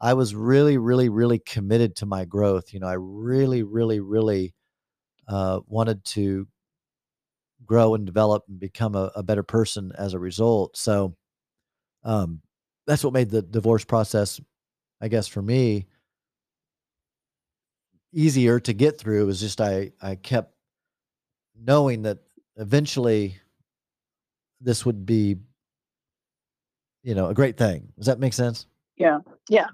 [0.00, 2.72] I was really, really, really committed to my growth.
[2.72, 4.54] You know, I really, really, really
[5.26, 6.46] uh, wanted to
[7.66, 10.76] grow and develop and become a, a better person as a result.
[10.76, 11.16] So,
[12.04, 12.40] um,
[12.86, 14.40] that's what made the divorce process,
[15.00, 15.86] I guess, for me
[18.12, 19.26] easier to get through.
[19.26, 20.54] Was just I I kept
[21.64, 22.18] knowing that
[22.56, 23.36] eventually
[24.60, 25.36] this would be
[27.02, 27.92] you know a great thing.
[27.96, 28.66] Does that make sense?
[28.96, 29.18] Yeah.
[29.48, 29.68] Yeah.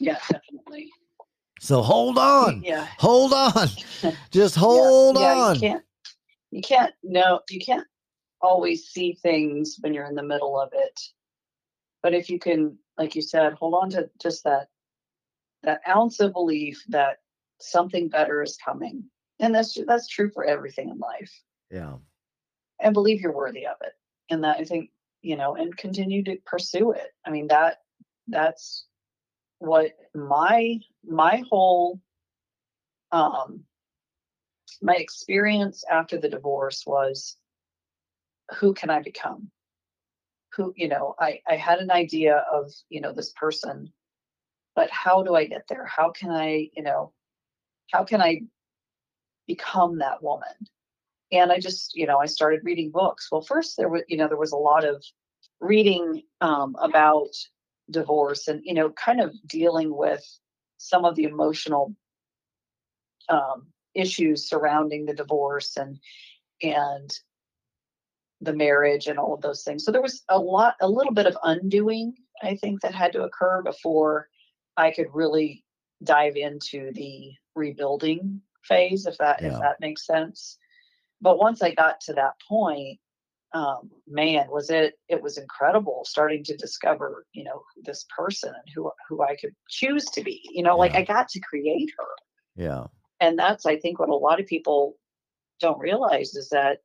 [0.00, 0.90] Yeah definitely.
[1.60, 2.62] So hold on.
[2.62, 2.86] Yeah.
[2.98, 3.68] Hold on.
[4.30, 5.54] Just hold yeah, yeah, on.
[5.54, 5.82] you can't
[6.50, 7.86] you can't know you can't
[8.40, 11.00] always see things when you're in the middle of it.
[12.02, 14.68] But if you can like you said hold on to just that
[15.62, 17.18] that ounce of belief that
[17.60, 19.04] something better is coming
[19.40, 21.32] and that's that's true for everything in life.
[21.70, 21.96] Yeah.
[22.80, 23.92] And believe you're worthy of it
[24.30, 24.90] and that i think
[25.22, 27.12] you know and continue to pursue it.
[27.26, 27.78] I mean that
[28.28, 28.86] that's
[29.58, 32.00] what my my whole
[33.12, 33.64] um
[34.82, 37.36] my experience after the divorce was
[38.58, 39.50] who can i become?
[40.56, 43.92] Who you know i i had an idea of you know this person
[44.76, 45.86] but how do i get there?
[45.86, 47.12] How can i you know
[47.92, 48.42] how can i
[49.46, 50.54] become that woman.
[51.32, 53.28] And i just you know i started reading books.
[53.30, 55.04] Well first there was you know there was a lot of
[55.60, 57.30] reading um, about
[57.90, 60.24] divorce and you know kind of dealing with
[60.78, 61.94] some of the emotional
[63.28, 65.98] um, issues surrounding the divorce and
[66.62, 67.18] and
[68.40, 69.84] the marriage and all of those things.
[69.84, 73.22] So there was a lot a little bit of undoing i think that had to
[73.22, 74.28] occur before
[74.76, 75.64] i could really
[76.02, 79.48] dive into the rebuilding phase, if that yeah.
[79.48, 80.58] if that makes sense.
[81.20, 82.98] But once I got to that point,
[83.54, 88.74] um, man, was it it was incredible starting to discover, you know, this person and
[88.74, 90.42] who who I could choose to be.
[90.52, 90.74] You know, yeah.
[90.74, 92.08] like I got to create her.
[92.56, 92.84] Yeah.
[93.20, 94.96] And that's I think what a lot of people
[95.60, 96.78] don't realize is that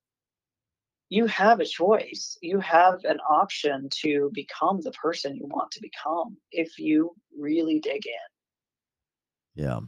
[1.09, 2.37] you have a choice.
[2.41, 7.79] You have an option to become the person you want to become if you really
[7.79, 9.63] dig in.
[9.63, 9.79] Yeah.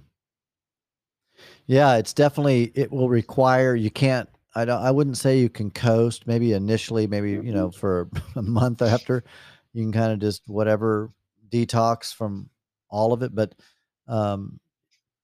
[1.68, 5.72] Yeah, it's definitely it will require you can't I don't I wouldn't say you can
[5.72, 7.80] coast maybe initially maybe you know mm-hmm.
[7.80, 9.24] for a month after
[9.74, 11.12] you can kind of just whatever
[11.50, 12.50] detox from
[12.90, 13.56] all of it but
[14.08, 14.60] um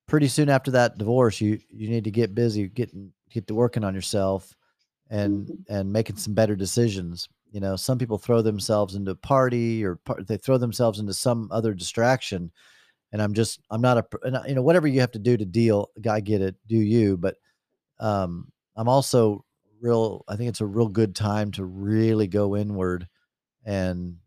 [0.07, 3.83] pretty soon after that divorce you you need to get busy getting get to working
[3.83, 4.55] on yourself
[5.09, 5.73] and mm-hmm.
[5.73, 9.95] and making some better decisions you know some people throw themselves into a party or
[9.97, 12.51] par- they throw themselves into some other distraction
[13.11, 14.05] and I'm just I'm not a
[14.47, 17.17] you know whatever you have to do to deal, I get it, do you?
[17.17, 17.35] But
[17.99, 19.45] um, I'm also
[19.81, 20.23] real.
[20.27, 23.07] I think it's a real good time to really go inward
[23.65, 24.17] and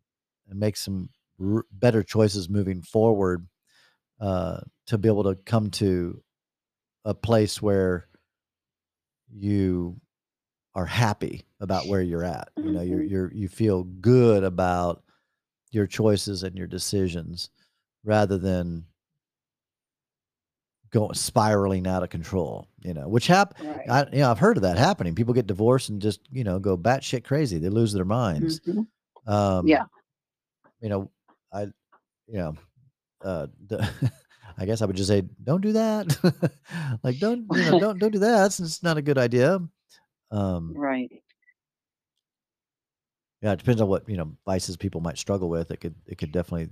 [0.49, 1.11] and make some
[1.41, 3.47] r- better choices moving forward
[4.21, 6.23] uh, to be able to come to
[7.05, 8.07] a place where
[9.33, 10.01] you
[10.75, 12.49] are happy about where you're at.
[12.57, 13.13] You know, you're mm-hmm.
[13.13, 15.03] you're you feel good about
[15.71, 17.51] your choices and your decisions
[18.05, 18.85] rather than
[20.91, 23.67] going spiraling out of control, you know, which happen.
[23.67, 23.91] Right.
[23.91, 25.15] I, you know, I've heard of that happening.
[25.15, 27.59] People get divorced and just, you know, go batshit crazy.
[27.59, 28.61] They lose their minds.
[28.61, 29.33] Mm-hmm.
[29.33, 29.85] Um, yeah.
[30.81, 31.11] You know,
[31.53, 31.63] I,
[32.27, 32.55] you know,
[33.23, 33.89] uh, the,
[34.59, 36.17] I guess I would just say, don't do that.
[37.03, 38.47] like, don't, you know, don't, don't do that.
[38.47, 39.61] It's, it's not a good idea.
[40.31, 41.11] Um, right.
[43.43, 43.53] Yeah.
[43.53, 45.71] It depends on what, you know, vices people might struggle with.
[45.71, 46.71] It could, it could definitely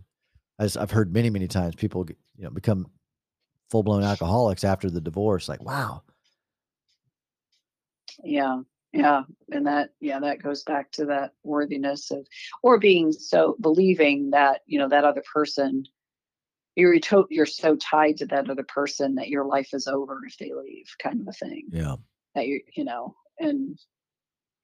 [0.59, 2.07] as I've heard many, many times, people
[2.37, 2.87] you know become
[3.71, 5.49] full blown alcoholics after the divorce.
[5.49, 6.03] Like, wow.
[8.25, 8.61] Yeah,
[8.93, 12.27] yeah, and that yeah that goes back to that worthiness of
[12.63, 15.85] or being so believing that you know that other person
[16.75, 20.39] you're to, you're so tied to that other person that your life is over if
[20.39, 21.67] they leave, kind of a thing.
[21.71, 21.97] Yeah,
[22.35, 23.79] that you you know and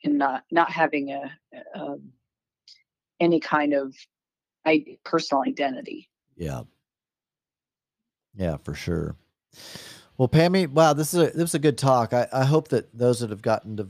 [0.03, 1.31] and not not having a,
[1.75, 2.13] a um,
[3.21, 3.95] any kind of
[5.05, 6.09] personal identity.
[6.37, 6.63] Yeah.
[8.37, 9.17] Yeah, for sure.
[10.17, 12.13] Well, Pammy, wow, this is a this was a good talk.
[12.13, 13.89] I, I hope that those that have gotten to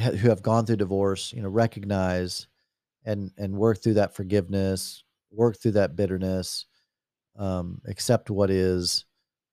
[0.00, 2.46] who have gone through divorce, you know, recognize
[3.04, 6.66] and and work through that forgiveness, work through that bitterness,
[7.36, 9.04] um, accept what is,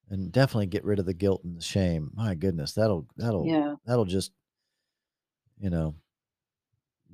[0.08, 2.10] and definitely get rid of the guilt and the shame.
[2.14, 3.74] My goodness, that'll that'll Yeah.
[3.86, 4.32] that'll just
[5.58, 5.94] you know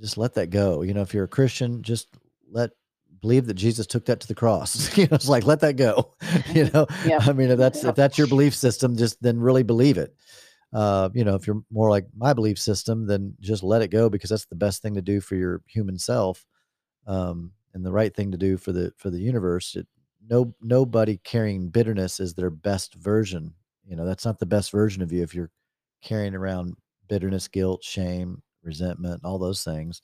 [0.01, 0.83] just let that go.
[0.83, 2.09] You know, if you're a Christian, just
[2.51, 2.71] let
[3.21, 4.97] believe that Jesus took that to the cross.
[4.99, 6.15] you know, it's like let that go.
[6.55, 7.25] you know, Yep.
[7.27, 7.85] I mean, if that's Yep.
[7.85, 10.15] if that's your belief system, just then really believe it.
[10.73, 14.09] Uh, you know, if you're more like my belief system, then just let it go
[14.09, 16.47] because that's the best thing to do for your human self,
[17.07, 19.77] um, and the right thing to do for the for the universe.
[19.77, 19.87] It,
[20.29, 23.55] no, nobody carrying bitterness is their best version.
[23.87, 25.51] You know, that's not the best version of you if you're
[26.03, 26.77] carrying around
[27.09, 30.03] bitterness, guilt, shame, resentment, all those things.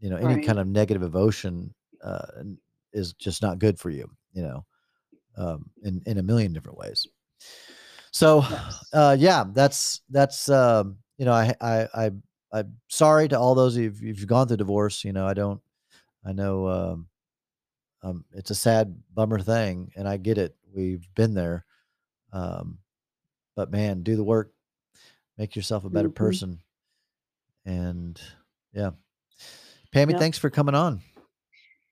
[0.00, 0.44] You know, any Right.
[0.44, 1.74] kind of negative emotion
[2.04, 2.42] uh,
[2.92, 4.08] is just not good for you.
[4.32, 4.66] You know,
[5.36, 7.06] um, in in a million different ways.
[8.12, 8.44] So,
[8.92, 12.10] uh, yeah, that's that's um, you know, I I I
[12.52, 15.04] I'm sorry to all those if you've gone through divorce.
[15.04, 15.60] You know, I don't.
[16.24, 17.08] I know um,
[18.02, 20.54] um, it's a sad bummer thing, and I get it.
[20.72, 21.64] We've been there,
[22.32, 22.78] um,
[23.56, 24.52] but man, do the work,
[25.38, 26.14] make yourself a better Mhm.
[26.14, 26.60] person,
[27.64, 28.20] and
[28.72, 28.90] yeah,
[29.92, 30.20] Pammy, Yep.
[30.20, 31.00] thanks for coming on.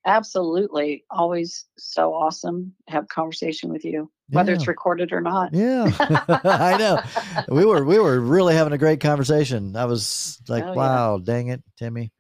[0.05, 1.05] Absolutely.
[1.11, 4.57] Always so awesome to have a conversation with you, whether Yeah.
[4.57, 5.53] it's recorded or not.
[5.55, 5.85] Yeah,
[6.45, 7.01] I know.
[7.49, 9.77] We were we were really having a great conversation.
[9.77, 10.77] I was like, Oh, yeah.
[10.77, 12.13] wow, dang it, Timmy.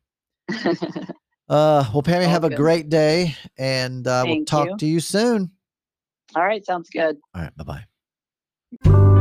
[1.48, 4.76] Uh, well, Pammy, have a great day, and uh, we'll talk you.
[4.78, 5.50] to you soon.
[6.34, 6.64] All right.
[6.64, 7.18] Sounds good.
[7.34, 7.84] All right, bye
[8.84, 9.11] bye.